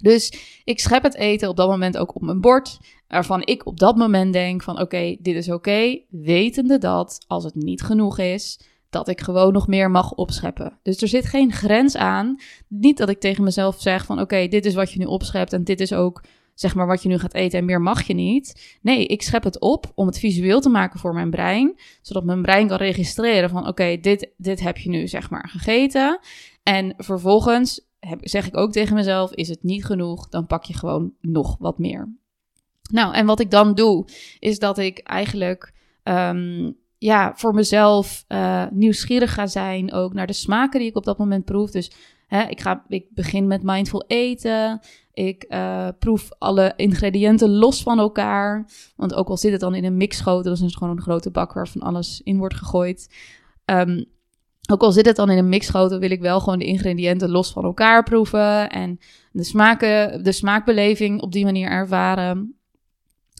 Dus 0.00 0.32
ik 0.64 0.80
schep 0.80 1.02
het 1.02 1.14
eten 1.14 1.48
op 1.48 1.56
dat 1.56 1.68
moment 1.68 1.98
ook 1.98 2.14
op 2.14 2.22
mijn 2.22 2.40
bord, 2.40 2.78
waarvan 3.08 3.42
ik 3.44 3.66
op 3.66 3.78
dat 3.78 3.96
moment 3.96 4.32
denk 4.32 4.62
van 4.62 4.80
oké, 4.80 5.16
dit 5.20 5.36
is 5.36 5.50
oké, 5.50 6.00
wetende 6.08 6.78
dat 6.78 7.24
als 7.26 7.44
het 7.44 7.54
niet 7.54 7.82
genoeg 7.82 8.18
is, 8.18 8.60
dat 8.96 9.08
ik 9.08 9.20
gewoon 9.20 9.52
nog 9.52 9.66
meer 9.66 9.90
mag 9.90 10.12
opscheppen. 10.12 10.78
Dus 10.82 11.02
er 11.02 11.08
zit 11.08 11.26
geen 11.26 11.52
grens 11.52 11.96
aan. 11.96 12.40
Niet 12.68 12.98
dat 12.98 13.08
ik 13.08 13.20
tegen 13.20 13.44
mezelf 13.44 13.80
zeg 13.80 14.04
van 14.04 14.20
oké, 14.20 14.48
dit 14.48 14.64
is 14.64 14.74
wat 14.74 14.92
je 14.92 14.98
nu 14.98 15.04
opschept 15.04 15.52
en 15.52 15.64
dit 15.64 15.80
is 15.80 15.92
ook 15.92 16.22
zeg 16.54 16.74
maar 16.74 16.86
wat 16.86 17.02
je 17.02 17.08
nu 17.08 17.18
gaat 17.18 17.34
eten 17.34 17.58
en 17.58 17.64
meer 17.64 17.80
mag 17.80 18.02
je 18.02 18.14
niet. 18.14 18.76
Nee, 18.82 19.06
ik 19.06 19.22
schep 19.22 19.44
het 19.44 19.60
op 19.60 19.92
om 19.94 20.06
het 20.06 20.18
visueel 20.18 20.60
te 20.60 20.68
maken 20.68 21.00
voor 21.00 21.14
mijn 21.14 21.30
brein, 21.30 21.78
zodat 22.02 22.24
mijn 22.24 22.42
brein 22.42 22.68
kan 22.68 22.76
registreren 22.76 23.50
van 23.50 23.68
oké, 23.68 23.96
dit, 24.00 24.30
dit 24.36 24.60
heb 24.60 24.78
je 24.78 24.88
nu 24.88 25.08
zeg 25.08 25.30
maar 25.30 25.48
gegeten. 25.48 26.18
En 26.62 26.94
vervolgens 26.96 27.86
zeg 28.20 28.46
ik 28.46 28.56
ook 28.56 28.72
tegen 28.72 28.94
mezelf, 28.94 29.32
is 29.32 29.48
het 29.48 29.62
niet 29.62 29.84
genoeg, 29.84 30.28
dan 30.28 30.46
pak 30.46 30.64
je 30.64 30.74
gewoon 30.74 31.12
nog 31.20 31.56
wat 31.58 31.78
meer. 31.78 32.14
Nou, 32.90 33.14
en 33.14 33.26
wat 33.26 33.40
ik 33.40 33.50
dan 33.50 33.74
doe, 33.74 34.08
is 34.38 34.58
dat 34.58 34.78
ik 34.78 34.98
eigenlijk 34.98 35.72
um, 36.02 36.76
ja, 36.98 37.32
voor 37.34 37.54
mezelf 37.54 38.24
uh, 38.28 38.64
nieuwsgierig 38.70 39.34
ga 39.34 39.46
zijn. 39.46 39.92
Ook 39.92 40.12
naar 40.12 40.26
de 40.26 40.32
smaken 40.32 40.80
die 40.80 40.88
ik 40.88 40.96
op 40.96 41.04
dat 41.04 41.18
moment 41.18 41.44
proef. 41.44 41.70
Dus 41.70 41.90
hè, 42.26 42.42
ik, 42.42 42.60
ga, 42.60 42.84
ik 42.88 43.06
begin 43.10 43.46
met 43.46 43.62
mindful 43.62 44.04
eten. 44.06 44.80
Ik 45.12 45.44
uh, 45.48 45.88
proef 45.98 46.28
alle 46.38 46.72
ingrediënten 46.76 47.50
los 47.50 47.82
van 47.82 47.98
elkaar. 47.98 48.70
Want 48.96 49.14
ook 49.14 49.28
al 49.28 49.36
zit 49.36 49.52
het 49.52 49.60
dan 49.60 49.74
in 49.74 49.84
een 49.84 49.96
mixschotel, 49.96 50.42
dat 50.42 50.60
is 50.62 50.74
gewoon 50.74 50.96
een 50.96 51.02
grote 51.02 51.30
bak 51.30 51.52
waar 51.52 51.68
van 51.68 51.80
alles 51.80 52.20
in 52.24 52.38
wordt 52.38 52.54
gegooid. 52.54 53.14
Um, 53.64 54.04
ook 54.70 54.82
al 54.82 54.92
zit 54.92 55.06
het 55.06 55.16
dan 55.16 55.30
in 55.30 55.38
een 55.38 55.48
mixschotel, 55.48 55.98
wil 55.98 56.10
ik 56.10 56.20
wel 56.20 56.40
gewoon 56.40 56.58
de 56.58 56.64
ingrediënten 56.64 57.30
los 57.30 57.52
van 57.52 57.64
elkaar 57.64 58.02
proeven. 58.02 58.70
En 58.70 58.98
de, 59.32 59.44
smaken, 59.44 60.24
de 60.24 60.32
smaakbeleving 60.32 61.20
op 61.20 61.32
die 61.32 61.44
manier 61.44 61.68
ervaren. 61.68 62.56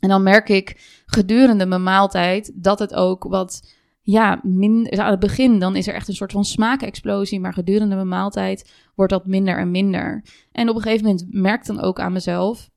En 0.07 0.13
dan 0.13 0.23
merk 0.23 0.49
ik 0.49 1.03
gedurende 1.07 1.67
mijn 1.67 1.83
maaltijd 1.83 2.53
dat 2.55 2.79
het 2.79 2.95
ook 2.95 3.25
wat, 3.25 3.75
ja, 4.03 4.41
min, 4.43 4.99
aan 4.99 5.11
het 5.11 5.21
begin 5.21 5.59
dan 5.59 5.77
is 5.77 5.87
er 5.87 5.95
echt 5.95 6.09
een 6.09 6.15
soort 6.15 6.33
van 6.33 6.45
smaakexplosie, 6.45 7.41
maar 7.41 7.53
gedurende 7.53 7.95
mijn 7.95 8.09
maaltijd 8.09 8.73
wordt 8.95 9.13
dat 9.13 9.27
minder 9.27 9.59
en 9.59 9.71
minder. 9.71 10.25
En 10.53 10.69
op 10.69 10.77
een 10.77 10.83
gegeven 10.83 11.05
moment 11.05 11.27
merk 11.31 11.61
ik 11.61 11.67
dan 11.67 11.81
ook 11.81 12.01
aan 12.01 12.13
mezelf, 12.13 12.71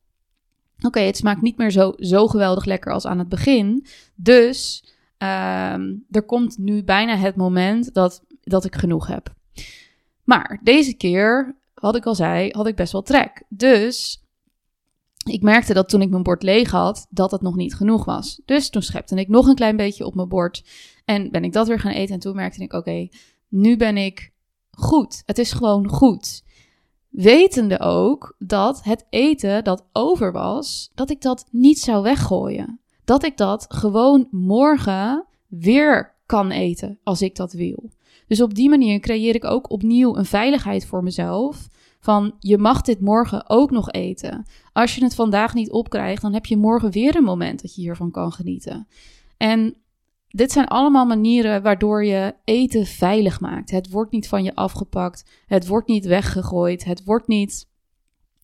oké, 0.80 1.00
het 1.00 1.16
smaakt 1.16 1.42
niet 1.42 1.56
meer 1.56 1.70
zo, 1.70 1.92
zo 1.96 2.26
geweldig 2.26 2.64
lekker 2.64 2.92
als 2.92 3.06
aan 3.06 3.18
het 3.18 3.28
begin. 3.28 3.86
Dus 4.14 4.84
um, 5.18 6.04
er 6.10 6.22
komt 6.26 6.58
nu 6.58 6.84
bijna 6.84 7.16
het 7.16 7.36
moment 7.36 7.94
dat, 7.94 8.24
dat 8.40 8.64
ik 8.64 8.74
genoeg 8.74 9.06
heb. 9.06 9.34
Maar 10.24 10.60
deze 10.62 10.94
keer, 10.94 11.56
wat 11.74 11.96
ik 11.96 12.06
al 12.06 12.14
zei, 12.14 12.50
had 12.50 12.66
ik 12.66 12.76
best 12.76 12.92
wel 12.92 13.02
trek. 13.02 13.42
Dus 13.48 14.24
ik 15.26 15.42
merkte 15.42 15.74
dat 15.74 15.88
toen 15.88 16.02
ik 16.02 16.10
mijn 16.10 16.22
bord 16.22 16.42
leeg 16.42 16.70
had, 16.70 17.06
dat 17.10 17.30
het 17.30 17.40
nog 17.40 17.56
niet 17.56 17.74
genoeg 17.74 18.04
was. 18.04 18.40
Dus 18.44 18.70
toen 18.70 18.82
schepte 18.82 19.16
ik 19.16 19.28
nog 19.28 19.46
een 19.46 19.54
klein 19.54 19.76
beetje 19.76 20.06
op 20.06 20.14
mijn 20.14 20.28
bord. 20.28 20.64
En 21.04 21.30
ben 21.30 21.44
ik 21.44 21.52
dat 21.52 21.68
weer 21.68 21.80
gaan 21.80 21.92
eten. 21.92 22.14
En 22.14 22.20
toen 22.20 22.34
merkte 22.34 22.62
ik, 22.62 22.72
oké, 22.72 23.08
nu 23.48 23.76
ben 23.76 23.96
ik 23.96 24.32
goed. 24.70 25.22
Het 25.26 25.38
is 25.38 25.52
gewoon 25.52 25.88
goed. 25.88 26.42
Wetende 27.08 27.80
ook 27.80 28.34
dat 28.38 28.82
het 28.82 29.06
eten 29.10 29.64
dat 29.64 29.86
over 29.92 30.32
was, 30.32 30.90
dat 30.94 31.10
ik 31.10 31.20
dat 31.20 31.46
niet 31.50 31.78
zou 31.78 32.02
weggooien. 32.02 32.80
Dat 33.04 33.24
ik 33.24 33.36
dat 33.36 33.66
gewoon 33.68 34.28
morgen 34.30 35.26
weer 35.46 36.14
kan 36.26 36.50
eten 36.50 36.98
als 37.02 37.22
ik 37.22 37.36
dat 37.36 37.52
wil. 37.52 37.90
Dus 38.26 38.42
op 38.42 38.54
die 38.54 38.68
manier 38.68 39.00
creëer 39.00 39.34
ik 39.34 39.44
ook 39.44 39.70
opnieuw 39.70 40.16
een 40.16 40.24
veiligheid 40.24 40.86
voor 40.86 41.02
mezelf 41.02 41.68
van 42.00 42.34
je 42.38 42.58
mag 42.58 42.82
dit 42.82 43.00
morgen 43.00 43.50
ook 43.50 43.70
nog 43.70 43.90
eten. 43.90 44.46
Als 44.72 44.94
je 44.94 45.04
het 45.04 45.14
vandaag 45.14 45.54
niet 45.54 45.70
opkrijgt, 45.70 46.22
dan 46.22 46.32
heb 46.32 46.46
je 46.46 46.56
morgen 46.56 46.90
weer 46.90 47.16
een 47.16 47.24
moment 47.24 47.62
dat 47.62 47.74
je 47.74 47.80
hiervan 47.80 48.10
kan 48.10 48.32
genieten. 48.32 48.88
En 49.36 49.74
dit 50.28 50.52
zijn 50.52 50.66
allemaal 50.66 51.06
manieren 51.06 51.62
waardoor 51.62 52.04
je 52.04 52.34
eten 52.44 52.86
veilig 52.86 53.40
maakt. 53.40 53.70
Het 53.70 53.90
wordt 53.90 54.12
niet 54.12 54.28
van 54.28 54.42
je 54.42 54.54
afgepakt, 54.54 55.30
het 55.46 55.66
wordt 55.66 55.88
niet 55.88 56.04
weggegooid, 56.06 56.84
het 56.84 57.04
wordt 57.04 57.26
niet. 57.26 57.68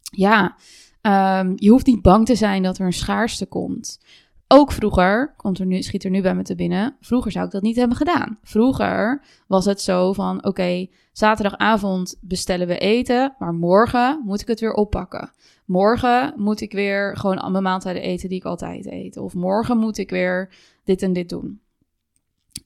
Ja, 0.01 0.57
um, 1.03 1.53
je 1.57 1.71
hoeft 1.71 1.87
niet 1.87 2.03
bang 2.03 2.27
te 2.27 2.35
zijn 2.35 2.63
dat 2.63 2.79
er 2.79 2.87
een 2.87 2.93
schaarste 2.93 3.47
komt. 3.47 4.01
Ook 4.49 4.73
vroeger, 4.73 5.35
komt 5.37 5.59
er 5.59 5.67
nu, 5.67 5.83
schiet 5.83 6.05
er 6.05 6.11
nu 6.11 6.23
bij 6.23 6.35
me 6.35 6.43
te 6.43 6.55
binnen, 6.55 6.97
vroeger 7.01 7.33
zou 7.33 7.45
ik 7.47 7.51
dat 7.51 7.63
niet 7.63 7.77
hebben 7.77 7.97
gedaan. 7.97 8.39
Vroeger 8.43 9.23
was 9.47 9.65
het 9.65 9.81
zo 9.81 10.13
van, 10.13 10.45
oké, 10.45 10.87
zaterdagavond 11.13 12.19
bestellen 12.21 12.67
we 12.67 12.79
eten, 12.79 13.35
maar 13.39 13.55
morgen 13.55 14.23
moet 14.25 14.41
ik 14.41 14.49
het 14.49 14.61
weer 14.61 14.73
oppakken. 14.73 15.33
Morgen 15.65 16.33
moet 16.37 16.61
ik 16.61 16.73
weer 16.73 17.17
gewoon 17.17 17.53
mijn 17.53 17.63
maaltijden 17.63 18.03
eten 18.03 18.29
die 18.29 18.39
ik 18.39 18.45
altijd 18.45 18.87
eet. 18.87 19.17
Of 19.17 19.35
morgen 19.35 19.79
moet 19.79 19.99
ik 19.99 20.11
weer 20.11 20.55
dit 20.85 21.03
en 21.03 21.13
dit 21.13 21.29
doen. 21.29 21.61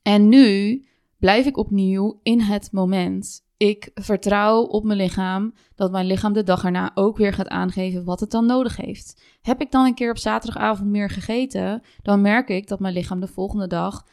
En 0.03 0.29
nu 0.29 0.83
blijf 1.21 1.47
ik 1.47 1.57
opnieuw 1.57 2.21
in 2.23 2.41
het 2.41 2.73
moment 2.73 3.49
ik 3.61 3.91
vertrouw 3.95 4.63
op 4.63 4.85
mijn 4.85 4.99
lichaam 4.99 5.55
dat 5.75 5.91
mijn 5.91 6.07
lichaam 6.07 6.33
de 6.33 6.43
dag 6.43 6.65
erna 6.65 6.91
ook 6.95 7.17
weer 7.17 7.33
gaat 7.33 7.49
aangeven 7.49 8.05
wat 8.05 8.21
het 8.21 8.31
dan 8.31 8.47
nodig 8.47 8.77
heeft. 8.77 9.23
Heb 9.43 9.61
ik 9.61 9.71
dan 9.71 9.85
een 9.85 9.95
keer 9.95 10.11
op 10.11 10.19
zaterdagavond 10.19 10.89
meer 10.91 11.11
gegeten, 11.11 11.83
dan 12.03 12.21
merk 12.21 12.49
ik 12.49 12.69
dat 12.69 12.81
mijn 12.81 12.95
lichaam 12.95 13.21
de 13.21 13.27
volgende 13.27 13.67
dag, 13.67 14.07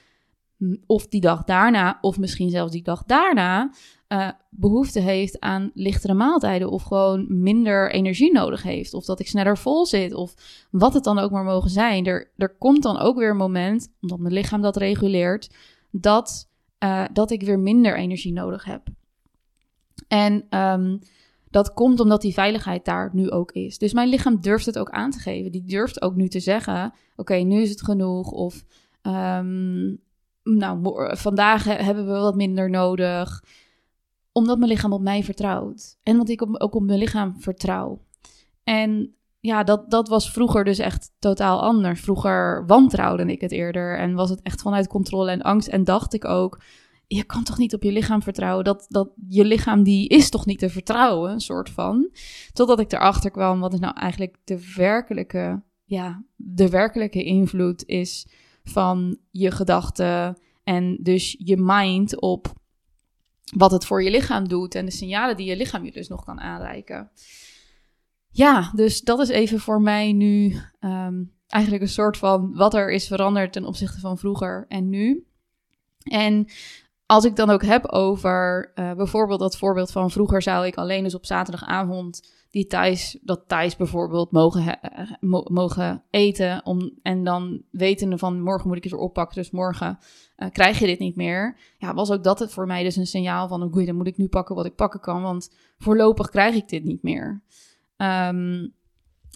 of 0.85 1.07
die 1.07 1.21
dag 1.21 1.43
daarna, 1.43 1.97
of 2.01 2.17
misschien 2.17 2.49
zelfs 2.49 2.71
die 2.71 2.83
dag 2.83 3.03
daarna, 3.03 3.71
uh, 4.07 4.29
behoefte 4.49 4.99
heeft 4.99 5.39
aan 5.39 5.71
lichtere 5.73 6.13
maaltijden 6.13 6.69
of 6.69 6.83
gewoon 6.83 7.41
minder 7.41 7.91
energie 7.91 8.31
nodig 8.31 8.63
heeft. 8.63 8.93
Of 8.93 9.05
dat 9.05 9.19
ik 9.19 9.27
sneller 9.27 9.57
vol 9.57 9.85
zit 9.85 10.13
of 10.13 10.33
wat 10.71 10.93
het 10.93 11.03
dan 11.03 11.19
ook 11.19 11.31
maar 11.31 11.43
mogen 11.43 11.69
zijn. 11.69 12.05
Er, 12.05 12.31
er 12.37 12.55
komt 12.57 12.83
dan 12.83 12.97
ook 12.97 13.17
weer 13.17 13.29
een 13.29 13.37
moment, 13.37 13.93
omdat 14.01 14.19
mijn 14.19 14.33
lichaam 14.33 14.61
dat 14.61 14.77
reguleert, 14.77 15.55
dat, 15.91 16.49
uh, 16.83 17.05
dat 17.13 17.31
ik 17.31 17.41
weer 17.41 17.59
minder 17.59 17.97
energie 17.97 18.33
nodig 18.33 18.63
heb. 18.63 18.87
En 20.07 20.59
um, 20.59 20.99
dat 21.49 21.73
komt 21.73 21.99
omdat 21.99 22.21
die 22.21 22.33
veiligheid 22.33 22.85
daar 22.85 23.09
nu 23.13 23.29
ook 23.29 23.51
is. 23.51 23.77
Dus 23.77 23.93
mijn 23.93 24.09
lichaam 24.09 24.41
durft 24.41 24.65
het 24.65 24.79
ook 24.79 24.89
aan 24.89 25.11
te 25.11 25.19
geven. 25.19 25.51
Die 25.51 25.63
durft 25.63 26.01
ook 26.01 26.15
nu 26.15 26.27
te 26.27 26.39
zeggen: 26.39 26.93
Oké, 27.15 27.35
nu 27.35 27.61
is 27.61 27.69
het 27.69 27.83
genoeg. 27.83 28.31
Of 28.31 28.63
um, 29.01 29.99
nou, 30.43 30.79
vandaag 31.17 31.63
hebben 31.63 32.05
we 32.05 32.11
wat 32.11 32.35
minder 32.35 32.69
nodig. 32.69 33.43
Omdat 34.31 34.57
mijn 34.57 34.71
lichaam 34.71 34.93
op 34.93 35.01
mij 35.01 35.23
vertrouwt. 35.23 35.97
En 36.03 36.13
omdat 36.13 36.29
ik 36.29 36.63
ook 36.63 36.75
op 36.75 36.83
mijn 36.83 36.99
lichaam 36.99 37.41
vertrouw. 37.41 38.01
En 38.63 39.15
ja, 39.47 39.63
dat, 39.63 39.89
dat 39.89 40.07
was 40.07 40.31
vroeger 40.31 40.63
dus 40.63 40.77
echt 40.77 41.12
totaal 41.19 41.62
anders. 41.62 42.01
Vroeger 42.01 42.65
wantrouwde 42.65 43.25
ik 43.25 43.41
het 43.41 43.51
eerder 43.51 43.97
en 43.97 44.13
was 44.13 44.29
het 44.29 44.41
echt 44.41 44.62
vanuit 44.62 44.88
controle 44.88 45.31
en 45.31 45.41
angst. 45.41 45.67
En 45.67 45.83
dacht 45.83 46.13
ik 46.13 46.25
ook, 46.25 46.62
je 47.07 47.23
kan 47.23 47.43
toch 47.43 47.57
niet 47.57 47.73
op 47.73 47.83
je 47.83 47.91
lichaam 47.91 48.21
vertrouwen? 48.21 48.63
Dat, 48.63 48.86
dat 48.89 49.10
je 49.27 49.45
lichaam 49.45 49.83
die 49.83 50.07
is 50.07 50.29
toch 50.29 50.45
niet 50.45 50.60
te 50.60 50.69
vertrouwen, 50.69 51.31
een 51.31 51.39
soort 51.39 51.69
van. 51.69 52.10
Totdat 52.53 52.79
ik 52.79 52.91
erachter 52.91 53.31
kwam, 53.31 53.60
wat 53.60 53.73
is 53.73 53.79
nou 53.79 53.95
eigenlijk 53.95 54.38
de 54.43 54.73
werkelijke, 54.75 55.63
ja, 55.83 56.23
de 56.36 56.69
werkelijke 56.69 57.23
invloed 57.23 57.86
is 57.86 58.27
van 58.63 59.17
je 59.31 59.51
gedachten 59.51 60.38
en 60.63 60.97
dus 61.01 61.36
je 61.39 61.57
mind 61.57 62.21
op 62.21 62.53
wat 63.55 63.71
het 63.71 63.86
voor 63.86 64.03
je 64.03 64.12
lichaam 64.12 64.47
doet 64.47 64.75
en 64.75 64.86
de 64.86 64.91
signalen 64.91 65.38
die 65.38 65.45
je 65.45 65.57
lichaam 65.57 65.86
je 65.86 65.91
dus 65.91 66.07
nog 66.07 66.23
kan 66.23 66.39
aanreiken. 66.39 67.12
Ja, 68.38 68.71
dus 68.76 69.02
dat 69.02 69.19
is 69.19 69.30
even 69.30 69.60
voor 69.60 69.82
mij 69.82 70.13
nu 70.13 70.56
ehm, 70.80 71.23
eigenlijk 71.47 71.84
een 71.84 71.89
soort 71.89 72.17
van 72.17 72.56
wat 72.56 72.73
er 72.73 72.91
is 72.91 73.08
veranderd 73.08 73.54
ten 73.54 73.65
opzichte 73.65 74.00
van 74.00 74.17
vroeger 74.17 74.65
en 74.67 74.89
nu. 74.89 75.28
En 76.04 76.47
als 77.06 77.26
ik 77.26 77.36
dan 77.36 77.50
ook 77.50 77.63
heb 77.63 77.86
over 77.86 78.71
uh, 78.76 78.93
bijvoorbeeld 78.93 79.39
dat 79.39 79.58
voorbeeld 79.58 79.91
van 79.91 80.12
vroeger 80.12 80.41
zou 80.41 80.65
ik 80.65 80.76
alleen 80.76 81.04
dus 81.04 81.15
op 81.15 81.26
zaterdagavond 81.26 82.34
die 82.50 82.67
thuis, 82.67 83.17
dat 83.21 83.43
thuis 83.47 83.76
bijvoorbeeld 83.76 84.32
mogen, 84.32 84.80
uh, 85.21 85.41
mogen 85.43 86.04
eten. 86.10 86.65
Om, 86.65 86.91
en 87.02 87.23
dan 87.23 87.62
wetende 87.71 88.17
van 88.17 88.41
morgen 88.41 88.67
moet 88.67 88.78
ik 88.78 88.84
het 88.84 88.91
weer 88.91 89.02
oppakken, 89.02 89.36
dus 89.36 89.52
morgen 89.52 89.97
uh, 90.38 90.50
krijg 90.52 90.80
je 90.80 90.86
dit 90.86 91.00
niet 91.00 91.15
meer. 91.15 91.58
Ja, 91.78 91.93
was 91.93 92.12
ook 92.12 92.23
dat 92.23 92.39
het 92.39 92.54
voor 92.54 92.67
mij 92.67 92.84
dus 92.84 92.95
een 92.95 93.08
signaal 93.08 93.47
van, 93.47 93.63
oké, 93.63 93.86
dan 93.86 93.95
moet 93.95 94.08
ik 94.08 94.17
nu 94.17 94.28
pakken 94.28 94.56
wat 94.56 94.65
ik 94.65 94.76
pakken 94.76 95.00
kan, 95.00 95.21
want 95.21 95.54
voorlopig 95.78 96.30
krijg 96.30 96.56
ik 96.56 96.69
dit 96.69 96.84
niet 96.84 97.04
meer. 97.04 97.41
Um, 97.97 98.75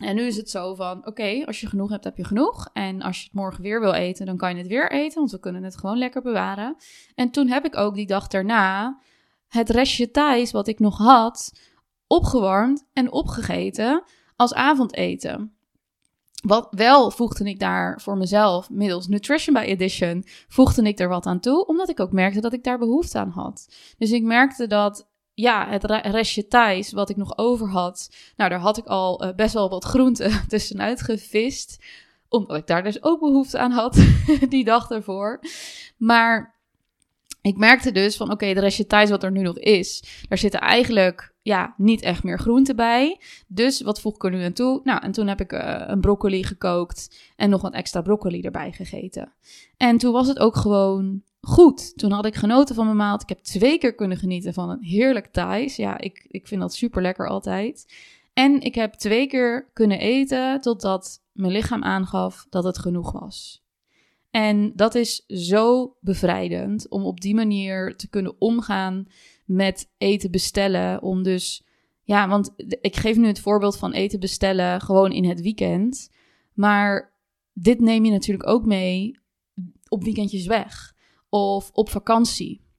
en 0.01 0.15
nu 0.15 0.21
is 0.21 0.37
het 0.37 0.49
zo 0.49 0.75
van, 0.75 1.07
oké, 1.07 1.45
als 1.45 1.61
je 1.61 1.67
genoeg 1.67 1.89
hebt, 1.89 2.03
heb 2.03 2.17
je 2.17 2.23
genoeg. 2.23 2.69
En 2.73 3.01
als 3.01 3.17
je 3.17 3.23
het 3.23 3.33
morgen 3.33 3.63
weer 3.63 3.79
wil 3.79 3.93
eten, 3.93 4.25
dan 4.25 4.37
kan 4.37 4.51
je 4.51 4.57
het 4.57 4.67
weer 4.67 4.91
eten, 4.91 5.17
want 5.17 5.31
we 5.31 5.39
kunnen 5.39 5.63
het 5.63 5.77
gewoon 5.77 5.97
lekker 5.97 6.21
bewaren. 6.21 6.75
En 7.15 7.31
toen 7.31 7.47
heb 7.47 7.65
ik 7.65 7.77
ook 7.77 7.95
die 7.95 8.05
dag 8.05 8.27
daarna 8.27 8.99
het 9.47 9.69
restje 9.69 10.11
thuis 10.11 10.51
wat 10.51 10.67
ik 10.67 10.79
nog 10.79 10.97
had, 10.97 11.59
opgewarmd 12.07 12.87
en 12.93 13.11
opgegeten 13.11 14.03
als 14.35 14.53
avondeten. 14.53 15.53
Wat 16.41 16.67
wel 16.71 17.11
voegde 17.11 17.43
ik 17.43 17.59
daar 17.59 18.01
voor 18.01 18.17
mezelf, 18.17 18.69
middels 18.69 19.07
Nutrition 19.07 19.53
by 19.53 19.59
Edition, 19.59 20.25
voegde 20.47 20.83
ik 20.83 20.99
er 20.99 21.07
wat 21.07 21.25
aan 21.25 21.39
toe, 21.39 21.65
omdat 21.65 21.89
ik 21.89 21.99
ook 21.99 22.11
merkte 22.11 22.41
dat 22.41 22.53
ik 22.53 22.63
daar 22.63 22.77
behoefte 22.77 23.19
aan 23.19 23.29
had. 23.29 23.75
Dus 23.97 24.11
ik 24.11 24.23
merkte 24.23 24.67
dat 24.67 25.09
ja, 25.41 25.67
het 25.69 25.83
restje 26.05 26.47
Thais 26.47 26.91
wat 26.91 27.09
ik 27.09 27.15
nog 27.15 27.37
over 27.37 27.69
had. 27.69 28.09
Nou, 28.35 28.49
daar 28.49 28.59
had 28.59 28.77
ik 28.77 28.85
al 28.85 29.25
uh, 29.25 29.33
best 29.35 29.53
wel 29.53 29.69
wat 29.69 29.83
groenten 29.83 30.31
tussenuit 30.47 31.01
gevist. 31.01 31.83
Omdat 32.29 32.57
ik 32.57 32.67
daar 32.67 32.83
dus 32.83 33.03
ook 33.03 33.19
behoefte 33.19 33.57
aan 33.57 33.71
had, 33.71 34.05
die 34.49 34.63
dag 34.63 34.89
ervoor. 34.89 35.39
Maar 35.97 36.55
ik 37.41 37.57
merkte 37.57 37.91
dus 37.91 38.17
van, 38.17 38.31
oké, 38.31 38.53
de 38.53 38.59
restje 38.59 38.85
Thais 38.85 39.09
wat 39.09 39.23
er 39.23 39.31
nu 39.31 39.41
nog 39.41 39.57
is, 39.57 40.03
daar 40.29 40.37
zitten 40.37 40.59
eigenlijk 40.59 41.33
ja, 41.41 41.73
niet 41.77 42.01
echt 42.01 42.23
meer 42.23 42.39
groenten 42.39 42.75
bij. 42.75 43.19
Dus 43.47 43.81
wat 43.81 44.01
voeg 44.01 44.15
ik 44.15 44.23
er 44.23 44.31
nu 44.31 44.43
aan 44.43 44.53
toe? 44.53 44.81
Nou, 44.83 45.01
en 45.03 45.11
toen 45.11 45.27
heb 45.27 45.41
ik 45.41 45.53
uh, 45.53 45.81
een 45.87 46.01
broccoli 46.01 46.43
gekookt 46.43 47.31
en 47.35 47.49
nog 47.49 47.61
wat 47.61 47.73
extra 47.73 48.01
broccoli 48.01 48.41
erbij 48.41 48.71
gegeten. 48.71 49.33
En 49.77 49.97
toen 49.97 50.11
was 50.11 50.27
het 50.27 50.39
ook 50.39 50.55
gewoon 50.55 51.23
goed. 51.41 51.97
Toen 51.97 52.11
had 52.11 52.25
ik 52.25 52.35
genoten 52.35 52.75
van 52.75 52.85
mijn 52.85 52.97
maand. 52.97 53.21
Ik 53.21 53.29
heb 53.29 53.39
twee 53.39 53.77
keer 53.77 53.95
kunnen 53.95 54.17
genieten 54.17 54.53
van 54.53 54.69
een 54.69 54.83
heerlijk 54.83 55.27
Thais. 55.27 55.75
Ja, 55.75 55.97
ik, 55.97 56.25
ik 56.27 56.47
vind 56.47 56.61
dat 56.61 56.73
super 56.73 57.01
lekker 57.01 57.27
altijd. 57.27 57.93
En 58.33 58.61
ik 58.61 58.75
heb 58.75 58.93
twee 58.93 59.27
keer 59.27 59.69
kunnen 59.73 59.99
eten 59.99 60.61
totdat 60.61 61.23
mijn 61.31 61.51
lichaam 61.51 61.83
aangaf 61.83 62.45
dat 62.49 62.63
het 62.63 62.77
genoeg 62.77 63.11
was. 63.11 63.63
En 64.31 64.71
dat 64.75 64.95
is 64.95 65.25
zo 65.27 65.95
bevrijdend 65.99 66.89
om 66.89 67.05
op 67.05 67.21
die 67.21 67.35
manier 67.35 67.95
te 67.95 68.09
kunnen 68.09 68.35
omgaan 68.39 69.05
met 69.45 69.89
eten 69.97 70.31
bestellen. 70.31 71.01
Om 71.01 71.23
dus, 71.23 71.63
ja, 72.03 72.27
want 72.27 72.53
ik 72.81 72.95
geef 72.95 73.17
nu 73.17 73.27
het 73.27 73.39
voorbeeld 73.39 73.77
van 73.77 73.91
eten 73.91 74.19
bestellen 74.19 74.81
gewoon 74.81 75.11
in 75.11 75.25
het 75.25 75.41
weekend. 75.41 76.09
Maar 76.53 77.13
dit 77.53 77.79
neem 77.79 78.05
je 78.05 78.11
natuurlijk 78.11 78.49
ook 78.49 78.65
mee 78.65 79.19
op 79.87 80.03
weekendjes 80.03 80.45
weg 80.45 80.90
of 81.31 81.69
op 81.73 81.89
vakantie. 81.89 82.69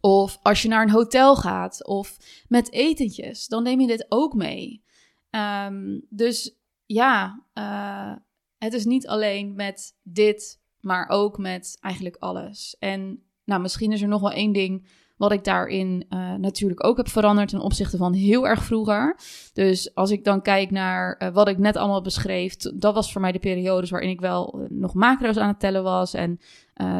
Of 0.00 0.38
als 0.42 0.62
je 0.62 0.68
naar 0.68 0.82
een 0.82 0.90
hotel 0.90 1.36
gaat 1.36 1.86
of 1.86 2.16
met 2.48 2.72
etentjes, 2.72 3.46
dan 3.46 3.62
neem 3.62 3.80
je 3.80 3.86
dit 3.86 4.06
ook 4.08 4.34
mee. 4.34 4.84
Um, 5.30 6.06
dus 6.08 6.56
ja, 6.86 7.44
uh, 7.54 8.16
het 8.58 8.72
is 8.72 8.84
niet 8.84 9.06
alleen 9.06 9.54
met 9.54 9.96
dit, 10.02 10.60
maar 10.80 11.08
ook 11.08 11.38
met 11.38 11.78
eigenlijk 11.80 12.16
alles. 12.16 12.76
En 12.78 13.22
nou, 13.44 13.60
misschien 13.60 13.92
is 13.92 14.02
er 14.02 14.08
nog 14.08 14.20
wel 14.20 14.32
één 14.32 14.52
ding 14.52 14.88
wat 15.20 15.32
ik 15.32 15.44
daarin 15.44 16.06
uh, 16.10 16.34
natuurlijk 16.34 16.84
ook 16.84 16.96
heb 16.96 17.08
veranderd 17.08 17.48
ten 17.48 17.60
opzichte 17.60 17.96
van 17.96 18.12
heel 18.12 18.48
erg 18.48 18.62
vroeger. 18.62 19.16
Dus 19.52 19.94
als 19.94 20.10
ik 20.10 20.24
dan 20.24 20.42
kijk 20.42 20.70
naar 20.70 21.20
uh, 21.22 21.28
wat 21.28 21.48
ik 21.48 21.58
net 21.58 21.76
allemaal 21.76 22.02
beschreef, 22.02 22.56
dat 22.56 22.94
was 22.94 23.12
voor 23.12 23.20
mij 23.20 23.32
de 23.32 23.38
periodes 23.38 23.90
waarin 23.90 24.10
ik 24.10 24.20
wel 24.20 24.66
nog 24.68 24.94
macro's 24.94 25.36
aan 25.36 25.48
het 25.48 25.60
tellen 25.60 25.82
was 25.82 26.14
en 26.14 26.40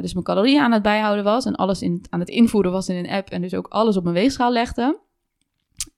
dus 0.01 0.13
mijn 0.13 0.25
calorieën 0.25 0.61
aan 0.61 0.73
het 0.73 0.83
bijhouden 0.83 1.25
was 1.25 1.45
en 1.45 1.55
alles 1.55 1.83
in, 1.83 2.05
aan 2.11 2.21
het 2.21 2.29
invoeren 2.29 2.73
was 2.73 2.89
in 2.89 2.97
een 2.97 3.11
app 3.11 3.29
en 3.29 3.43
dus 3.43 3.55
ook 3.55 3.67
alles 3.69 3.97
op 3.97 4.03
mijn 4.03 4.15
weegschaal 4.15 4.53
legde. 4.53 4.99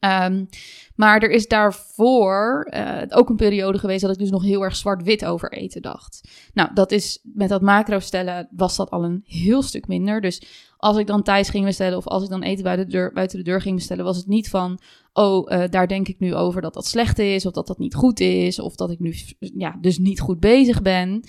Um, 0.05 0.49
maar 0.95 1.23
er 1.23 1.31
is 1.31 1.49
daarvoor 1.49 2.71
uh, 2.75 3.03
ook 3.09 3.29
een 3.29 3.37
periode 3.37 3.79
geweest 3.79 4.01
dat 4.01 4.11
ik 4.11 4.19
dus 4.19 4.31
nog 4.31 4.43
heel 4.43 4.62
erg 4.62 4.77
zwart-wit 4.77 5.25
over 5.25 5.53
eten 5.53 5.83
dacht. 5.83 6.29
Nou, 6.55 6.71
dat 6.75 6.93
is 6.93 7.21
met 7.23 7.49
dat 7.49 7.62
macro 7.62 7.99
stellen 7.99 8.49
was 8.51 8.77
dat 8.77 8.91
al 8.91 9.05
een 9.05 9.23
heel 9.25 9.62
stuk 9.62 9.87
minder. 9.87 10.21
Dus 10.21 10.43
als 10.77 10.97
ik 10.97 11.07
dan 11.07 11.23
thuis 11.23 11.49
ging 11.49 11.65
bestellen 11.65 11.99
of 11.99 12.07
als 12.07 12.23
ik 12.23 12.29
dan 12.29 12.43
eten 12.43 12.65
buiten 12.65 12.87
de 12.87 12.93
deur, 12.93 13.12
buiten 13.12 13.38
de 13.38 13.45
deur 13.45 13.61
ging 13.61 13.75
bestellen, 13.75 14.05
was 14.05 14.17
het 14.17 14.27
niet 14.27 14.49
van, 14.49 14.81
oh, 15.12 15.51
uh, 15.51 15.65
daar 15.71 15.88
denk 15.88 16.09
ik 16.09 16.19
nu 16.19 16.35
over 16.35 16.62
dat 16.62 16.75
dat 16.75 16.87
slecht 16.87 17.19
is 17.19 17.47
of 17.47 17.53
dat 17.53 17.67
dat 17.67 17.79
niet 17.79 17.95
goed 17.95 18.21
is 18.21 18.61
of 18.61 18.75
dat 18.75 18.91
ik 18.91 18.99
nu 18.99 19.15
ja, 19.38 19.79
dus 19.81 19.99
niet 19.99 20.21
goed 20.21 20.41
bezig 20.41 20.83
ben. 20.83 21.25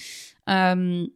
Um, 0.45 1.13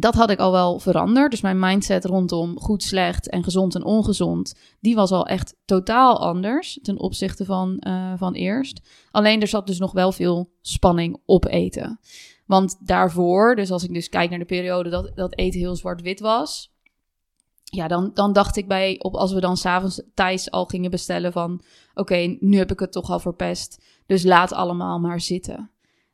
dat 0.00 0.14
had 0.14 0.30
ik 0.30 0.38
al 0.38 0.52
wel 0.52 0.78
veranderd. 0.78 1.30
Dus 1.30 1.40
mijn 1.40 1.58
mindset 1.58 2.04
rondom 2.04 2.60
goed, 2.60 2.82
slecht 2.82 3.28
en 3.28 3.44
gezond 3.44 3.74
en 3.74 3.84
ongezond, 3.84 4.54
die 4.80 4.94
was 4.94 5.10
al 5.10 5.26
echt 5.26 5.56
totaal 5.64 6.20
anders 6.20 6.78
ten 6.82 6.98
opzichte 6.98 7.44
van, 7.44 7.82
uh, 7.86 8.12
van 8.16 8.34
eerst. 8.34 8.88
Alleen 9.10 9.40
er 9.40 9.48
zat 9.48 9.66
dus 9.66 9.78
nog 9.78 9.92
wel 9.92 10.12
veel 10.12 10.50
spanning 10.60 11.20
op 11.24 11.46
eten. 11.46 12.00
Want 12.46 12.76
daarvoor, 12.80 13.56
dus 13.56 13.70
als 13.70 13.84
ik 13.84 13.94
dus 13.94 14.08
kijk 14.08 14.30
naar 14.30 14.38
de 14.38 14.44
periode 14.44 14.90
dat, 14.90 15.10
dat 15.14 15.36
eten 15.36 15.60
heel 15.60 15.76
zwart-wit 15.76 16.20
was, 16.20 16.72
ja, 17.64 17.88
dan, 17.88 18.10
dan 18.14 18.32
dacht 18.32 18.56
ik 18.56 18.68
bij, 18.68 18.96
op, 18.98 19.14
als 19.14 19.32
we 19.32 19.40
dan 19.40 19.56
s'avonds 19.56 20.02
thuis 20.14 20.50
al 20.50 20.64
gingen 20.64 20.90
bestellen 20.90 21.32
van, 21.32 21.60
oké, 21.94 22.36
nu 22.40 22.56
heb 22.56 22.72
ik 22.72 22.80
het 22.80 22.92
toch 22.92 23.10
al 23.10 23.20
verpest, 23.20 23.84
dus 24.06 24.24
laat 24.24 24.52
allemaal 24.52 24.98
maar 24.98 25.20
zitten. 25.20 25.70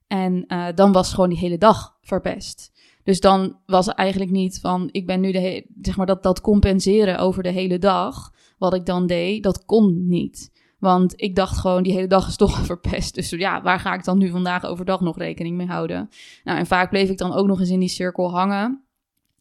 En 0.06 0.44
uh, 0.48 0.66
dan 0.74 0.92
was 0.92 1.10
gewoon 1.10 1.28
die 1.28 1.38
hele 1.38 1.58
dag 1.58 1.96
verpest. 2.00 2.72
Dus 3.04 3.20
dan 3.20 3.58
was 3.66 3.86
het 3.86 3.96
eigenlijk 3.96 4.30
niet 4.30 4.60
van, 4.60 4.88
ik 4.90 5.06
ben 5.06 5.20
nu 5.20 5.32
de 5.32 5.66
zeg 5.80 5.96
maar 5.96 6.06
dat, 6.06 6.22
dat 6.22 6.40
compenseren 6.40 7.18
over 7.18 7.42
de 7.42 7.50
hele 7.50 7.78
dag, 7.78 8.32
wat 8.58 8.74
ik 8.74 8.86
dan 8.86 9.06
deed, 9.06 9.42
dat 9.42 9.64
kon 9.64 10.08
niet. 10.08 10.52
Want 10.78 11.12
ik 11.16 11.34
dacht 11.34 11.58
gewoon, 11.58 11.82
die 11.82 11.92
hele 11.92 12.06
dag 12.06 12.28
is 12.28 12.36
toch 12.36 12.58
verpest. 12.66 13.14
Dus 13.14 13.30
ja, 13.30 13.62
waar 13.62 13.80
ga 13.80 13.94
ik 13.94 14.04
dan 14.04 14.18
nu 14.18 14.28
vandaag 14.28 14.64
overdag 14.64 15.00
nog 15.00 15.18
rekening 15.18 15.56
mee 15.56 15.66
houden? 15.66 16.08
Nou, 16.44 16.58
en 16.58 16.66
vaak 16.66 16.90
bleef 16.90 17.10
ik 17.10 17.18
dan 17.18 17.32
ook 17.32 17.46
nog 17.46 17.60
eens 17.60 17.70
in 17.70 17.80
die 17.80 17.88
cirkel 17.88 18.30
hangen. 18.30 18.84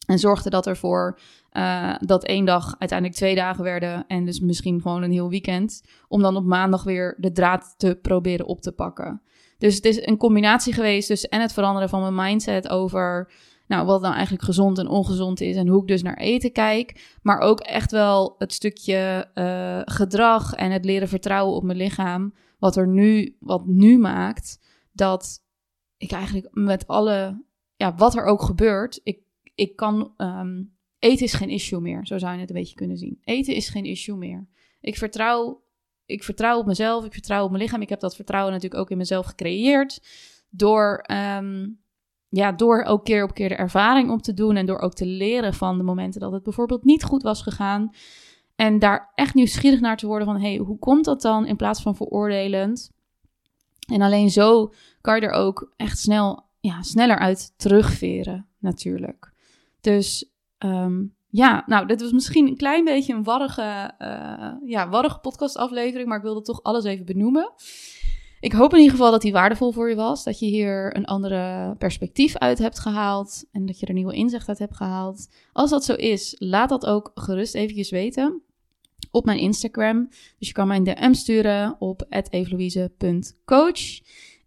En 0.06 0.18
zorgde 0.18 0.50
dat 0.50 0.66
ervoor 0.66 1.18
uh, 1.52 1.94
dat 2.00 2.24
één 2.24 2.44
dag 2.44 2.74
uiteindelijk 2.78 3.18
twee 3.18 3.34
dagen 3.34 3.64
werden. 3.64 4.04
En 4.06 4.24
dus 4.24 4.40
misschien 4.40 4.80
gewoon 4.80 5.02
een 5.02 5.12
heel 5.12 5.28
weekend. 5.28 5.82
Om 6.08 6.22
dan 6.22 6.36
op 6.36 6.44
maandag 6.44 6.84
weer 6.84 7.16
de 7.18 7.32
draad 7.32 7.74
te 7.76 7.98
proberen 8.02 8.46
op 8.46 8.60
te 8.60 8.72
pakken. 8.72 9.22
Dus 9.58 9.74
het 9.74 9.84
is 9.84 10.06
een 10.06 10.16
combinatie 10.16 10.72
geweest 10.72 11.08
tussen 11.08 11.28
en 11.28 11.40
het 11.40 11.52
veranderen 11.52 11.88
van 11.88 12.00
mijn 12.00 12.14
mindset 12.14 12.68
over 12.68 13.32
nou, 13.66 13.86
wat 13.86 14.00
nou 14.00 14.14
eigenlijk 14.14 14.44
gezond 14.44 14.78
en 14.78 14.88
ongezond 14.88 15.40
is 15.40 15.56
en 15.56 15.68
hoe 15.68 15.80
ik 15.80 15.88
dus 15.88 16.02
naar 16.02 16.16
eten 16.16 16.52
kijk. 16.52 17.16
Maar 17.22 17.38
ook 17.38 17.60
echt 17.60 17.90
wel 17.90 18.34
het 18.38 18.52
stukje 18.52 19.30
uh, 19.34 19.80
gedrag 19.84 20.54
en 20.54 20.70
het 20.70 20.84
leren 20.84 21.08
vertrouwen 21.08 21.56
op 21.56 21.62
mijn 21.62 21.78
lichaam. 21.78 22.34
Wat 22.58 22.76
er 22.76 22.88
nu, 22.88 23.36
wat 23.40 23.66
nu 23.66 23.98
maakt 23.98 24.58
dat 24.92 25.44
ik 25.96 26.12
eigenlijk 26.12 26.48
met 26.50 26.86
alle, 26.86 27.44
ja, 27.76 27.94
wat 27.94 28.16
er 28.16 28.24
ook 28.24 28.42
gebeurt, 28.42 29.00
ik, 29.02 29.18
ik 29.54 29.76
kan, 29.76 30.14
um, 30.16 30.76
eten 30.98 31.24
is 31.24 31.32
geen 31.32 31.50
issue 31.50 31.80
meer. 31.80 32.06
Zo 32.06 32.18
zou 32.18 32.34
je 32.34 32.40
het 32.40 32.48
een 32.48 32.56
beetje 32.56 32.74
kunnen 32.74 32.96
zien. 32.96 33.18
Eten 33.24 33.54
is 33.54 33.68
geen 33.68 33.84
issue 33.84 34.16
meer. 34.16 34.48
Ik 34.80 34.96
vertrouw, 34.96 35.64
ik 36.04 36.22
vertrouw 36.24 36.58
op 36.58 36.66
mezelf, 36.66 37.04
ik 37.04 37.12
vertrouw 37.12 37.44
op 37.44 37.50
mijn 37.50 37.62
lichaam. 37.62 37.82
Ik 37.82 37.88
heb 37.88 38.00
dat 38.00 38.16
vertrouwen 38.16 38.52
natuurlijk 38.52 38.80
ook 38.80 38.90
in 38.90 38.96
mezelf 38.96 39.26
gecreëerd 39.26 40.02
door 40.50 41.04
um, 41.10 41.83
ja, 42.34 42.52
door 42.52 42.82
ook 42.82 43.04
keer 43.04 43.22
op 43.22 43.34
keer 43.34 43.48
de 43.48 43.54
ervaring 43.54 44.10
op 44.10 44.22
te 44.22 44.34
doen 44.34 44.56
en 44.56 44.66
door 44.66 44.78
ook 44.78 44.94
te 44.94 45.06
leren 45.06 45.54
van 45.54 45.76
de 45.78 45.84
momenten 45.84 46.20
dat 46.20 46.32
het 46.32 46.42
bijvoorbeeld 46.42 46.84
niet 46.84 47.04
goed 47.04 47.22
was 47.22 47.42
gegaan. 47.42 47.90
En 48.56 48.78
daar 48.78 49.12
echt 49.14 49.34
nieuwsgierig 49.34 49.80
naar 49.80 49.96
te 49.96 50.06
worden 50.06 50.26
van, 50.26 50.40
hey, 50.40 50.56
hoe 50.56 50.78
komt 50.78 51.04
dat 51.04 51.22
dan 51.22 51.46
in 51.46 51.56
plaats 51.56 51.82
van 51.82 51.96
veroordelend? 51.96 52.90
En 53.92 54.02
alleen 54.02 54.30
zo 54.30 54.72
kan 55.00 55.14
je 55.14 55.26
er 55.26 55.32
ook 55.32 55.72
echt 55.76 55.98
snel, 55.98 56.44
ja, 56.60 56.82
sneller 56.82 57.18
uit 57.18 57.52
terugveren, 57.56 58.46
natuurlijk. 58.58 59.32
Dus 59.80 60.30
ehm, 60.58 61.02
ja, 61.28 61.62
nou, 61.66 61.86
dit 61.86 62.00
was 62.00 62.12
misschien 62.12 62.46
een 62.46 62.56
klein 62.56 62.84
beetje 62.84 63.14
een 63.14 63.24
warrige, 63.24 63.94
uh, 63.98 64.70
ja, 64.70 64.88
warrige 64.88 65.18
podcastaflevering, 65.18 66.08
maar 66.08 66.16
ik 66.16 66.24
wilde 66.24 66.42
toch 66.42 66.62
alles 66.62 66.84
even 66.84 67.04
benoemen. 67.04 67.52
Ik 68.40 68.52
hoop 68.52 68.72
in 68.72 68.78
ieder 68.78 68.92
geval 68.96 69.10
dat 69.10 69.22
die 69.22 69.32
waardevol 69.32 69.72
voor 69.72 69.88
je 69.88 69.94
was. 69.94 70.24
Dat 70.24 70.38
je 70.38 70.46
hier 70.46 70.96
een 70.96 71.04
andere 71.04 71.74
perspectief 71.78 72.36
uit 72.36 72.58
hebt 72.58 72.78
gehaald. 72.78 73.44
En 73.52 73.66
dat 73.66 73.80
je 73.80 73.86
er 73.86 73.94
nieuwe 73.94 74.14
inzicht 74.14 74.48
uit 74.48 74.58
hebt 74.58 74.76
gehaald. 74.76 75.28
Als 75.52 75.70
dat 75.70 75.84
zo 75.84 75.94
is, 75.94 76.34
laat 76.38 76.68
dat 76.68 76.86
ook 76.86 77.10
gerust 77.14 77.54
eventjes 77.54 77.90
weten. 77.90 78.42
Op 79.10 79.24
mijn 79.24 79.38
Instagram. 79.38 80.08
Dus 80.38 80.48
je 80.48 80.52
kan 80.54 80.66
mij 80.66 80.76
een 80.76 80.84
DM 80.84 81.12
sturen 81.12 81.76
op 81.78 82.06
evelouise.coach. 82.30 84.00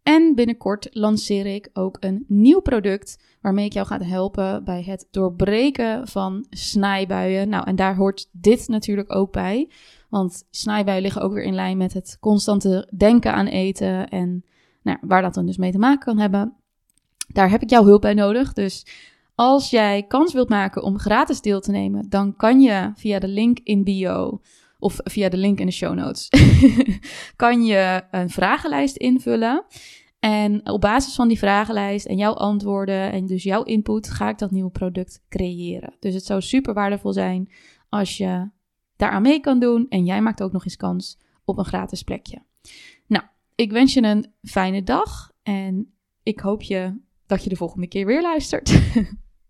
En 0.07 0.35
binnenkort 0.35 0.87
lanceer 0.91 1.45
ik 1.45 1.69
ook 1.73 1.97
een 1.99 2.25
nieuw 2.27 2.59
product 2.59 3.23
waarmee 3.41 3.65
ik 3.65 3.73
jou 3.73 3.87
ga 3.87 3.99
helpen 3.99 4.63
bij 4.63 4.83
het 4.83 5.07
doorbreken 5.11 6.07
van 6.07 6.45
snijbuien. 6.49 7.49
Nou, 7.49 7.67
en 7.67 7.75
daar 7.75 7.95
hoort 7.95 8.29
dit 8.31 8.67
natuurlijk 8.67 9.15
ook 9.15 9.31
bij. 9.31 9.69
Want 10.09 10.43
snijbuien 10.49 11.01
liggen 11.01 11.21
ook 11.21 11.33
weer 11.33 11.43
in 11.43 11.53
lijn 11.53 11.77
met 11.77 11.93
het 11.93 12.17
constante 12.19 12.91
denken 12.97 13.33
aan 13.33 13.45
eten 13.45 14.09
en 14.09 14.45
nou, 14.81 14.97
waar 15.01 15.21
dat 15.21 15.33
dan 15.33 15.45
dus 15.45 15.57
mee 15.57 15.71
te 15.71 15.77
maken 15.77 16.05
kan 16.05 16.17
hebben. 16.17 16.53
Daar 17.27 17.49
heb 17.49 17.61
ik 17.61 17.69
jouw 17.69 17.83
hulp 17.83 18.01
bij 18.01 18.13
nodig. 18.13 18.53
Dus 18.53 18.85
als 19.35 19.69
jij 19.69 20.03
kans 20.03 20.33
wilt 20.33 20.49
maken 20.49 20.83
om 20.83 20.99
gratis 20.99 21.41
deel 21.41 21.59
te 21.59 21.71
nemen, 21.71 22.09
dan 22.09 22.35
kan 22.35 22.61
je 22.61 22.91
via 22.95 23.19
de 23.19 23.27
link 23.27 23.59
in 23.63 23.83
bio 23.83 24.39
of 24.79 24.99
via 25.03 25.29
de 25.29 25.37
link 25.37 25.59
in 25.59 25.65
de 25.65 25.71
show 25.71 25.93
notes 25.93 26.29
kan 27.35 27.63
je 27.63 28.03
een 28.11 28.29
vragenlijst 28.29 28.95
invullen. 28.95 29.65
En 30.19 30.69
op 30.69 30.81
basis 30.81 31.15
van 31.15 31.27
die 31.27 31.37
vragenlijst 31.37 32.05
en 32.05 32.17
jouw 32.17 32.33
antwoorden 32.33 33.11
en 33.11 33.25
dus 33.25 33.43
jouw 33.43 33.63
input 33.63 34.09
ga 34.09 34.29
ik 34.29 34.37
dat 34.37 34.51
nieuwe 34.51 34.71
product 34.71 35.23
creëren. 35.29 35.95
Dus 35.99 36.13
het 36.13 36.25
zou 36.25 36.41
super 36.41 36.73
waardevol 36.73 37.13
zijn 37.13 37.51
als 37.89 38.17
je 38.17 38.49
daaraan 38.95 39.21
mee 39.21 39.39
kan 39.39 39.59
doen. 39.59 39.85
En 39.89 40.05
jij 40.05 40.21
maakt 40.21 40.43
ook 40.43 40.51
nog 40.51 40.63
eens 40.63 40.75
kans 40.75 41.19
op 41.45 41.57
een 41.57 41.65
gratis 41.65 42.03
plekje. 42.03 42.41
Nou, 43.07 43.23
ik 43.55 43.71
wens 43.71 43.93
je 43.93 44.01
een 44.01 44.33
fijne 44.41 44.83
dag 44.83 45.31
en 45.43 45.93
ik 46.23 46.39
hoop 46.39 46.61
je 46.61 47.01
dat 47.25 47.43
je 47.43 47.49
de 47.49 47.55
volgende 47.55 47.87
keer 47.87 48.05
weer 48.05 48.21
luistert. 48.21 48.69